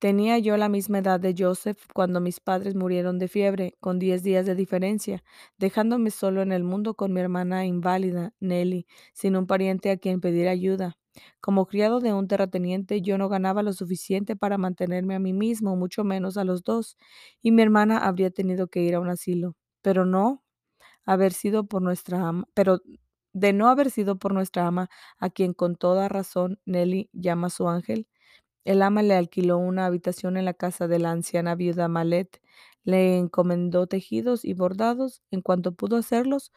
Tenía 0.00 0.38
yo 0.38 0.56
la 0.58 0.68
misma 0.68 0.98
edad 0.98 1.20
de 1.20 1.34
Joseph 1.38 1.78
cuando 1.94 2.20
mis 2.20 2.40
padres 2.40 2.74
murieron 2.76 3.18
de 3.18 3.28
fiebre, 3.28 3.76
con 3.80 3.98
diez 3.98 4.22
días 4.22 4.46
de 4.46 4.54
diferencia, 4.54 5.24
dejándome 5.58 6.10
solo 6.10 6.42
en 6.42 6.52
el 6.52 6.64
mundo 6.64 6.94
con 6.94 7.12
mi 7.12 7.20
hermana 7.20 7.66
inválida, 7.66 8.34
Nelly, 8.40 8.86
sin 9.14 9.36
un 9.36 9.46
pariente 9.46 9.90
a 9.90 9.96
quien 9.98 10.20
pedir 10.20 10.48
ayuda. 10.48 10.98
Como 11.40 11.66
criado 11.66 12.00
de 12.00 12.12
un 12.12 12.28
terrateniente, 12.28 13.00
yo 13.02 13.18
no 13.18 13.28
ganaba 13.28 13.62
lo 13.62 13.72
suficiente 13.72 14.36
para 14.36 14.58
mantenerme 14.58 15.14
a 15.14 15.20
mí 15.20 15.32
mismo, 15.32 15.76
mucho 15.76 16.04
menos 16.04 16.36
a 16.36 16.44
los 16.44 16.64
dos, 16.64 16.96
y 17.42 17.52
mi 17.52 17.62
hermana 17.62 17.98
habría 17.98 18.30
tenido 18.30 18.68
que 18.68 18.82
ir 18.82 18.94
a 18.96 19.00
un 19.00 19.08
asilo. 19.08 19.56
Pero 19.82 20.04
no 20.06 20.42
haber 21.06 21.32
sido 21.32 21.66
por 21.66 21.82
nuestra 21.82 22.28
ama, 22.28 22.46
pero 22.54 22.80
de 23.34 23.52
no 23.52 23.68
haber 23.68 23.90
sido 23.90 24.18
por 24.18 24.34
nuestra 24.34 24.66
ama, 24.68 24.90
a 25.18 25.30
quien 25.30 25.54
con 25.54 25.76
toda 25.76 26.08
razón 26.08 26.60
Nelly 26.66 27.10
llama 27.12 27.50
su 27.50 27.68
ángel, 27.68 28.08
el 28.64 28.82
ama 28.82 29.02
le 29.02 29.14
alquiló 29.14 29.58
una 29.58 29.86
habitación 29.86 30.36
en 30.36 30.44
la 30.46 30.54
casa 30.54 30.88
de 30.88 30.98
la 30.98 31.10
anciana 31.12 31.54
viuda 31.54 31.88
Malet, 31.88 32.40
le 32.84 33.18
encomendó 33.18 33.86
tejidos 33.86 34.44
y 34.44 34.54
bordados 34.54 35.22
en 35.30 35.42
cuanto 35.42 35.72
pudo 35.74 35.96
hacerlos. 35.96 36.52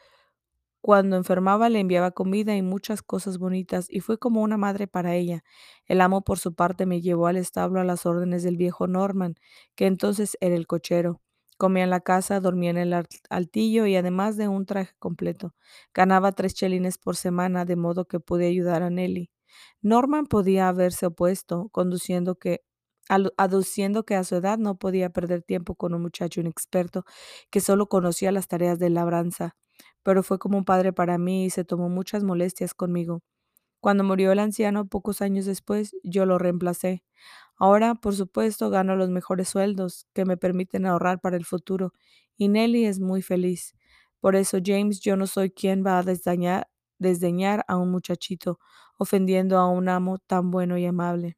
Cuando 0.82 1.18
enfermaba 1.18 1.70
le 1.70 1.80
enviaba 1.82 2.12
comida 2.12 2.56
y 2.56 2.62
muchas 2.64 3.02
cosas 3.04 3.38
bonitas 3.40 3.88
y 3.90 4.00
fue 4.02 4.18
como 4.20 4.42
una 4.42 4.58
madre 4.58 4.88
para 4.88 5.16
ella. 5.16 5.44
El 5.86 6.02
amo 6.02 6.24
por 6.24 6.40
su 6.40 6.56
parte 6.56 6.86
me 6.88 7.02
llevó 7.02 7.28
al 7.28 7.38
establo 7.38 7.80
a 7.82 7.84
las 7.86 8.06
órdenes 8.08 8.44
del 8.44 8.58
viejo 8.58 8.88
Norman, 8.88 9.36
que 9.76 9.86
entonces 9.88 10.38
era 10.42 10.56
el 10.56 10.68
cochero. 10.68 11.22
Comía 11.58 11.84
en 11.84 11.90
la 11.90 12.02
casa, 12.02 12.40
dormía 12.40 12.70
en 12.72 12.78
el 12.78 12.94
al- 12.94 13.08
altillo 13.30 13.86
y 13.88 13.96
además 13.96 14.38
de 14.38 14.48
un 14.48 14.66
traje 14.66 14.94
completo. 15.00 15.56
Ganaba 15.94 16.32
tres 16.34 16.54
chelines 16.54 16.98
por 16.98 17.16
semana, 17.16 17.66
de 17.66 17.76
modo 17.76 18.06
que 18.08 18.20
pude 18.20 18.48
ayudar 18.48 18.84
a 18.84 18.90
Nelly. 18.92 19.32
Norman 19.82 20.26
podía 20.28 20.70
haberse 20.70 21.08
opuesto, 21.08 21.70
conduciendo 21.72 22.36
que, 22.36 22.62
aduciendo 23.38 24.06
que 24.06 24.16
a 24.16 24.24
su 24.24 24.36
edad 24.36 24.58
no 24.60 24.78
podía 24.78 25.10
perder 25.10 25.42
tiempo 25.44 25.76
con 25.76 25.94
un 25.96 26.02
muchacho 26.02 26.42
inexperto 26.42 27.06
que 27.50 27.62
solo 27.62 27.88
conocía 27.90 28.32
las 28.32 28.48
tareas 28.48 28.80
de 28.80 28.90
labranza, 28.90 29.56
pero 30.04 30.24
fue 30.24 30.40
como 30.40 30.58
un 30.58 30.66
padre 30.66 30.94
para 30.94 31.18
mí 31.18 31.46
y 31.46 31.50
se 31.50 31.64
tomó 31.66 31.90
muchas 31.90 32.24
molestias 32.24 32.74
conmigo. 32.74 33.22
Cuando 33.80 34.04
murió 34.04 34.32
el 34.32 34.40
anciano, 34.40 34.88
pocos 34.88 35.22
años 35.22 35.46
después, 35.46 35.96
yo 36.04 36.26
lo 36.26 36.38
reemplacé. 36.38 37.04
Ahora, 37.58 37.96
por 37.96 38.16
supuesto, 38.16 38.70
gano 38.70 38.96
los 38.96 39.10
mejores 39.10 39.50
sueldos 39.50 40.08
que 40.14 40.26
me 40.26 40.38
permiten 40.38 40.86
ahorrar 40.86 41.20
para 41.22 41.38
el 41.38 41.46
futuro, 41.46 41.94
y 42.38 42.50
Nelly 42.50 42.86
es 42.86 43.00
muy 43.00 43.22
feliz. 43.22 43.76
Por 44.22 44.36
eso, 44.36 44.60
James, 44.64 45.00
yo 45.02 45.16
no 45.18 45.28
soy 45.28 45.52
quien 45.52 45.86
va 45.86 46.00
a 46.00 46.04
desdañar, 46.04 46.70
desdeñar 47.00 47.66
a 47.68 47.78
un 47.78 47.92
muchachito, 47.92 48.60
ofendiendo 48.98 49.58
a 49.60 49.70
un 49.70 49.90
amo 49.90 50.20
tan 50.20 50.52
bueno 50.52 50.78
y 50.78 50.86
amable. 50.86 51.38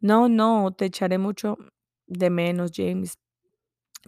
No, 0.00 0.28
no, 0.28 0.72
te 0.72 0.86
echaré 0.86 1.18
mucho 1.18 1.58
de 2.06 2.30
menos, 2.30 2.72
James, 2.74 3.18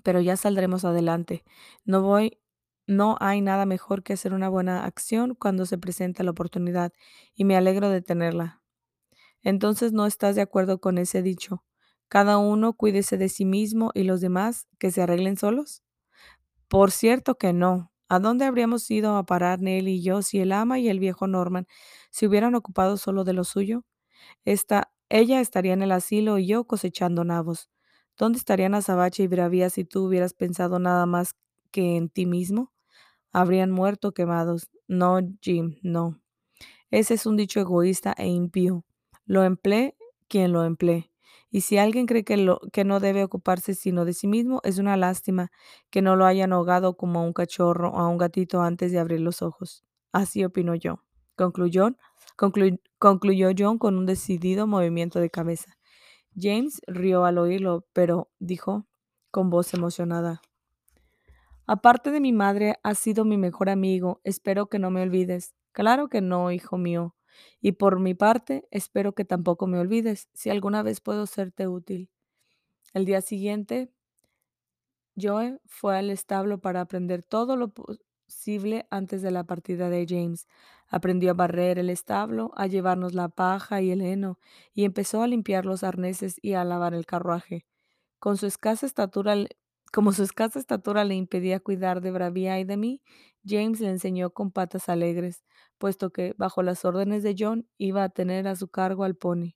pero 0.05 0.21
ya 0.21 0.37
saldremos 0.37 0.85
adelante. 0.85 1.45
No 1.85 2.03
voy, 2.03 2.39
no 2.87 3.17
hay 3.21 3.41
nada 3.41 3.67
mejor 3.67 4.03
que 4.03 4.15
hacer 4.15 4.35
una 4.35 4.49
buena 4.49 4.85
acción 4.85 5.35
cuando 5.35 5.67
se 5.67 5.79
presenta 5.79 6.23
la 6.25 6.33
oportunidad, 6.33 6.93
y 7.35 7.45
me 7.45 7.57
alegro 7.57 7.89
de 7.91 8.03
tenerla. 8.03 8.63
Entonces 9.43 9.93
no 9.93 10.07
estás 10.07 10.37
de 10.37 10.43
acuerdo 10.43 10.81
con 10.81 10.99
ese 10.99 11.23
dicho. 11.23 11.65
Cada 12.09 12.39
uno 12.39 12.75
cuídese 12.75 13.19
de 13.19 13.29
sí 13.29 13.45
mismo 13.45 13.91
y 13.95 14.05
los 14.05 14.21
demás 14.21 14.67
que 14.79 14.91
se 14.91 15.03
arreglen 15.03 15.37
solos. 15.37 15.83
Por 16.69 16.91
cierto 16.91 17.37
que 17.37 17.53
no. 17.53 17.93
¿A 18.09 18.19
dónde 18.21 18.45
habríamos 18.45 18.91
ido 18.91 19.17
a 19.17 19.25
parar 19.27 19.61
Nelly 19.61 19.95
y 19.97 20.03
yo 20.03 20.23
si 20.23 20.41
el 20.41 20.53
ama 20.53 20.79
y 20.79 20.89
el 20.89 21.01
viejo 21.01 21.27
Norman 21.27 21.67
se 22.11 22.27
hubieran 22.27 22.55
ocupado 22.55 22.97
solo 22.99 23.25
de 23.25 23.33
lo 23.35 23.45
suyo? 23.45 23.85
Ella 25.11 25.41
estaría 25.41 25.75
en 25.75 25.83
el 25.83 25.93
asilo 25.93 26.39
y 26.39 26.47
yo 26.47 26.65
cosechando 26.65 27.25
nabos. 27.25 27.71
¿Dónde 28.19 28.39
estarían 28.39 28.75
Azabache 28.75 29.23
y 29.25 29.27
Bravía 29.29 29.71
si 29.71 29.85
tú 29.85 30.07
hubieras 30.07 30.35
pensado 30.35 30.79
nada 30.79 31.07
más 31.07 31.35
que 31.73 31.97
en 31.97 32.11
ti 32.11 32.27
mismo? 32.27 32.73
Habrían 33.33 33.71
muerto 33.73 34.13
quemados. 34.13 34.71
No, 34.89 35.21
Jim, 35.43 35.77
no. 35.83 36.21
Ese 36.91 37.15
es 37.15 37.27
un 37.27 37.37
dicho 37.37 37.61
egoísta 37.61 38.15
e 38.17 38.29
impío. 38.29 38.85
Lo 39.27 39.45
emplee 39.45 39.97
quien 40.29 40.53
lo 40.53 40.65
emplee. 40.65 41.11
Y 41.51 41.63
si 41.63 41.79
alguien 41.79 42.07
cree 42.07 42.25
que, 42.25 42.37
lo, 42.39 42.61
que 42.73 42.85
no 42.85 42.99
debe 43.01 43.25
ocuparse 43.25 43.75
sino 43.75 44.05
de 44.05 44.15
sí 44.15 44.27
mismo, 44.27 44.61
es 44.65 44.79
una 44.79 44.97
lástima 44.97 45.51
que 45.91 46.03
no 46.03 46.17
lo 46.17 46.25
hayan 46.27 46.53
ahogado 46.53 46.97
como 46.97 47.21
a 47.21 47.23
un 47.23 47.33
cachorro 47.35 47.91
o 47.93 47.99
a 47.99 48.09
un 48.09 48.19
gatito 48.19 48.63
antes 48.63 48.91
de 48.93 48.99
abrir 48.99 49.21
los 49.21 49.43
ojos. 49.43 49.85
Así 50.13 50.45
opino 50.45 50.75
yo. 50.75 51.03
Concluyó, 51.37 51.91
conclu- 52.39 52.81
concluyó 52.99 53.51
John 53.57 53.79
con 53.79 53.97
un 53.97 54.07
decidido 54.07 54.67
movimiento 54.67 55.21
de 55.21 55.31
cabeza. 55.31 55.77
James 56.37 56.81
rió 56.87 57.25
al 57.25 57.39
oírlo, 57.39 57.87
pero 57.93 58.31
dijo 58.39 58.87
con 59.31 59.51
voz 59.51 59.75
emocionada. 59.75 60.43
Aparte 61.67 62.11
de 62.11 62.21
mi 62.21 62.33
madre, 62.33 62.77
has 62.83 62.99
sido 62.99 63.25
mi 63.25 63.37
mejor 63.39 63.69
amigo. 63.71 64.21
Espero 64.25 64.67
que 64.69 64.79
no 64.79 64.91
me 64.91 65.03
olvides. 65.03 65.55
Claro 65.73 66.09
que 66.09 66.21
no, 66.21 66.51
hijo 66.51 66.77
mío. 66.79 67.15
Y 67.61 67.73
por 67.73 68.01
mi 68.01 68.15
parte, 68.15 68.67
espero 68.71 69.15
que 69.15 69.25
tampoco 69.25 69.67
me 69.67 69.79
olvides, 69.79 70.29
si 70.35 70.51
alguna 70.51 70.83
vez 70.83 71.01
puedo 71.01 71.27
serte 71.27 71.67
útil. 71.69 72.11
El 72.95 73.05
día 73.07 73.21
siguiente, 73.23 73.93
Joe 75.21 75.61
fue 75.67 75.97
al 75.99 76.11
establo 76.11 76.61
para 76.61 76.81
aprender 76.81 77.23
todo 77.25 77.57
lo 77.57 77.69
posible 77.69 78.87
antes 78.91 79.23
de 79.23 79.31
la 79.31 79.45
partida 79.45 79.91
de 79.91 80.07
James. 80.09 80.47
Aprendió 80.89 81.31
a 81.31 81.35
barrer 81.35 81.79
el 81.79 81.91
establo, 81.91 82.53
a 82.57 82.67
llevarnos 82.67 83.15
la 83.15 83.29
paja 83.29 83.81
y 83.83 83.91
el 83.91 84.03
heno, 84.03 84.39
y 84.75 84.85
empezó 84.85 85.23
a 85.23 85.27
limpiar 85.27 85.67
los 85.67 85.85
arneses 85.85 86.37
y 86.43 86.55
a 86.55 86.65
lavar 86.65 86.95
el 86.95 87.07
carruaje. 87.07 87.67
Con 88.19 88.37
su 88.37 88.47
escasa 88.47 88.87
estatura, 88.87 89.35
como 89.93 90.13
su 90.13 90.23
escasa 90.23 90.59
estatura 90.59 91.05
le 91.05 91.15
impedía 91.15 91.61
cuidar 91.61 92.01
de 92.01 92.11
Bravía 92.11 92.59
y 92.61 92.65
de 92.65 92.77
mí, 92.77 93.03
James 93.47 93.81
le 93.81 93.89
enseñó 93.91 94.31
con 94.31 94.51
patas 94.53 94.89
alegres, 94.89 95.45
puesto 95.79 96.11
que, 96.13 96.35
bajo 96.39 96.63
las 96.63 96.85
órdenes 96.85 97.23
de 97.23 97.35
John, 97.39 97.69
iba 97.79 98.05
a 98.05 98.09
tener 98.11 98.49
a 98.49 98.57
su 98.57 98.69
cargo 98.69 99.05
al 99.05 99.17
pony. 99.17 99.55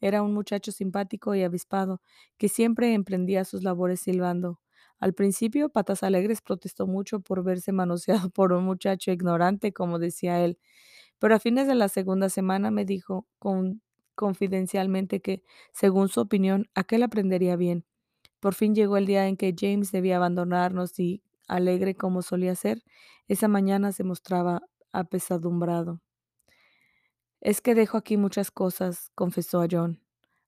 Era 0.00 0.22
un 0.22 0.34
muchacho 0.34 0.72
simpático 0.72 1.34
y 1.34 1.42
avispado, 1.42 2.02
que 2.38 2.48
siempre 2.48 2.94
emprendía 2.94 3.44
sus 3.44 3.62
labores 3.64 4.00
silbando. 4.00 4.60
Al 5.00 5.14
principio, 5.14 5.68
Patas 5.70 6.02
Alegres 6.02 6.42
protestó 6.42 6.86
mucho 6.86 7.20
por 7.20 7.42
verse 7.44 7.72
manoseado 7.72 8.30
por 8.34 8.52
un 8.52 8.64
muchacho 8.64 9.10
ignorante, 9.12 9.72
como 9.72 9.98
decía 9.98 10.44
él, 10.44 10.58
pero 11.20 11.36
a 11.36 11.40
fines 11.40 11.68
de 11.68 11.76
la 11.76 11.88
segunda 11.88 12.30
semana 12.30 12.70
me 12.72 12.86
dijo 12.86 13.28
con- 13.40 13.82
confidencialmente 14.16 15.22
que, 15.22 15.44
según 15.74 16.10
su 16.10 16.20
opinión, 16.22 16.68
aquel 16.76 17.04
aprendería 17.04 17.56
bien. 17.56 17.86
Por 18.40 18.54
fin 18.54 18.74
llegó 18.74 18.96
el 18.96 19.06
día 19.06 19.26
en 19.26 19.36
que 19.36 19.54
James 19.58 19.92
debía 19.92 20.16
abandonarnos 20.16 20.98
y, 20.98 21.22
alegre 21.48 21.96
como 21.96 22.22
solía 22.22 22.54
ser, 22.54 22.82
esa 23.26 23.48
mañana 23.48 23.92
se 23.92 24.04
mostraba 24.04 24.62
apesadumbrado. 24.92 26.00
Es 27.40 27.60
que 27.60 27.74
dejo 27.74 27.96
aquí 27.96 28.16
muchas 28.16 28.50
cosas, 28.50 29.10
confesó 29.14 29.62
a 29.62 29.68
John, 29.70 30.00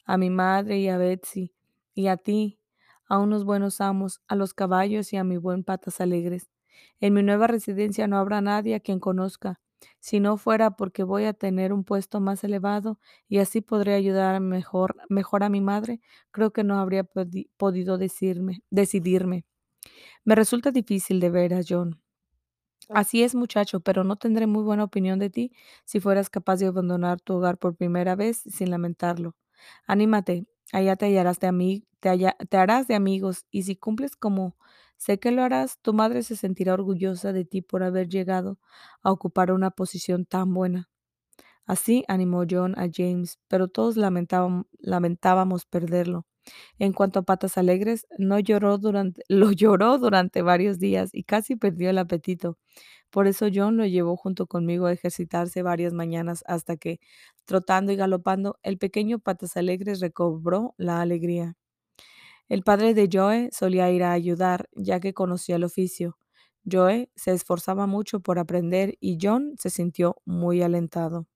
a 0.05 0.16
mi 0.16 0.31
madre 0.31 0.79
y 0.79 0.88
a 0.88 0.98
Betsy, 0.98 1.53
y 1.94 2.09
a 2.09 2.16
ti, 2.16 2.59
a 3.07 3.18
unos 3.18 3.44
buenos 3.44 3.81
amos, 3.81 4.20
a 4.29 4.37
los 4.37 4.55
caballos 4.55 5.12
y 5.12 5.16
a 5.16 5.24
mi 5.24 5.37
buen 5.37 5.64
patas 5.64 6.00
alegres. 6.00 6.50
En 7.00 7.14
mi 7.14 7.22
nueva 7.22 7.46
residencia 7.46 8.07
no 8.07 8.18
habrá 8.18 8.40
nadie 8.40 8.74
a 8.74 8.81
quien 8.81 9.00
conozca, 9.00 9.61
si 10.00 10.20
no 10.20 10.36
fuera 10.36 10.72
porque 10.72 11.02
voy 11.04 11.24
a 11.24 11.32
tener 11.34 11.72
un 11.72 11.84
puesto 11.84 12.20
más 12.20 12.44
elevado 12.44 12.98
y 13.28 13.38
así 13.38 13.60
podré 13.60 13.94
ayudar 13.94 14.40
mejor, 14.40 14.96
mejor 15.08 15.42
a 15.44 15.48
mi 15.48 15.60
madre, 15.60 16.00
creo 16.30 16.52
que 16.52 16.64
no 16.64 16.78
habría 16.78 17.04
podi- 17.04 17.48
podido 17.56 17.98
decirme, 17.98 18.62
decidirme. 18.70 19.44
Me 20.24 20.34
resulta 20.34 20.70
difícil 20.72 21.20
de 21.20 21.30
veras, 21.30 21.66
John. 21.68 22.00
Así 22.88 23.22
es, 23.22 23.34
muchacho, 23.34 23.80
pero 23.80 24.04
no 24.04 24.16
tendré 24.16 24.46
muy 24.46 24.62
buena 24.64 24.84
opinión 24.84 25.18
de 25.18 25.30
ti 25.30 25.52
si 25.84 26.00
fueras 26.00 26.28
capaz 26.30 26.56
de 26.58 26.66
abandonar 26.66 27.20
tu 27.20 27.34
hogar 27.34 27.58
por 27.58 27.76
primera 27.76 28.16
vez 28.16 28.38
sin 28.38 28.70
lamentarlo. 28.70 29.36
Anímate, 29.86 30.46
allá 30.72 30.96
te 30.96 31.06
hallarás 31.06 31.38
de 31.40 31.48
te, 32.00 32.08
halla- 32.08 32.36
te 32.48 32.56
harás 32.56 32.88
de 32.88 32.94
amigos, 32.96 33.46
y 33.50 33.62
si 33.64 33.76
cumples 33.76 34.16
como 34.16 34.56
sé 35.00 35.18
que 35.18 35.32
lo 35.32 35.42
harás, 35.42 35.78
tu 35.82 35.94
madre 35.94 36.22
se 36.22 36.36
sentirá 36.36 36.74
orgullosa 36.74 37.32
de 37.32 37.44
ti 37.46 37.62
por 37.62 37.82
haber 37.82 38.08
llegado 38.08 38.58
a 39.02 39.12
ocupar 39.12 39.52
una 39.52 39.70
posición 39.72 40.26
tan 40.26 40.54
buena. 40.54 40.90
Así 41.66 42.04
animó 42.08 42.44
John 42.50 42.74
a 42.78 42.88
James, 42.92 43.38
pero 43.48 43.68
todos 43.68 43.96
lamentábamos 43.96 45.66
perderlo. 45.66 46.26
En 46.78 46.92
cuanto 46.92 47.20
a 47.20 47.22
Patas 47.22 47.58
Alegres, 47.58 48.06
no 48.18 48.38
lloró 48.40 48.78
durante, 48.78 49.22
lo 49.28 49.52
lloró 49.52 49.98
durante 49.98 50.42
varios 50.42 50.78
días 50.78 51.10
y 51.12 51.24
casi 51.24 51.56
perdió 51.56 51.90
el 51.90 51.98
apetito. 51.98 52.58
Por 53.10 53.26
eso 53.28 53.48
John 53.54 53.76
lo 53.76 53.86
llevó 53.86 54.16
junto 54.16 54.46
conmigo 54.46 54.86
a 54.86 54.92
ejercitarse 54.92 55.62
varias 55.62 55.92
mañanas 55.94 56.44
hasta 56.46 56.76
que, 56.76 57.00
trotando 57.46 57.92
y 57.92 57.96
galopando, 57.96 58.58
el 58.62 58.78
pequeño 58.78 59.18
Patas 59.20 59.56
Alegres 59.56 60.00
recobró 60.00 60.74
la 60.78 61.00
alegría. 61.02 61.56
El 62.50 62.64
padre 62.64 62.92
de 62.92 63.08
Joe 63.10 63.48
solía 63.50 63.90
ir 63.90 64.02
a 64.02 64.12
ayudar, 64.12 64.68
ya 64.74 65.00
que 65.00 65.14
conocía 65.14 65.56
el 65.56 65.64
oficio. 65.64 66.18
Joe 66.70 67.10
se 67.16 67.32
esforzaba 67.32 67.86
mucho 67.86 68.20
por 68.20 68.38
aprender 68.38 68.98
y 69.00 69.16
John 69.22 69.54
se 69.58 69.70
sintió 69.70 70.20
muy 70.26 70.60
alentado. 70.60 71.29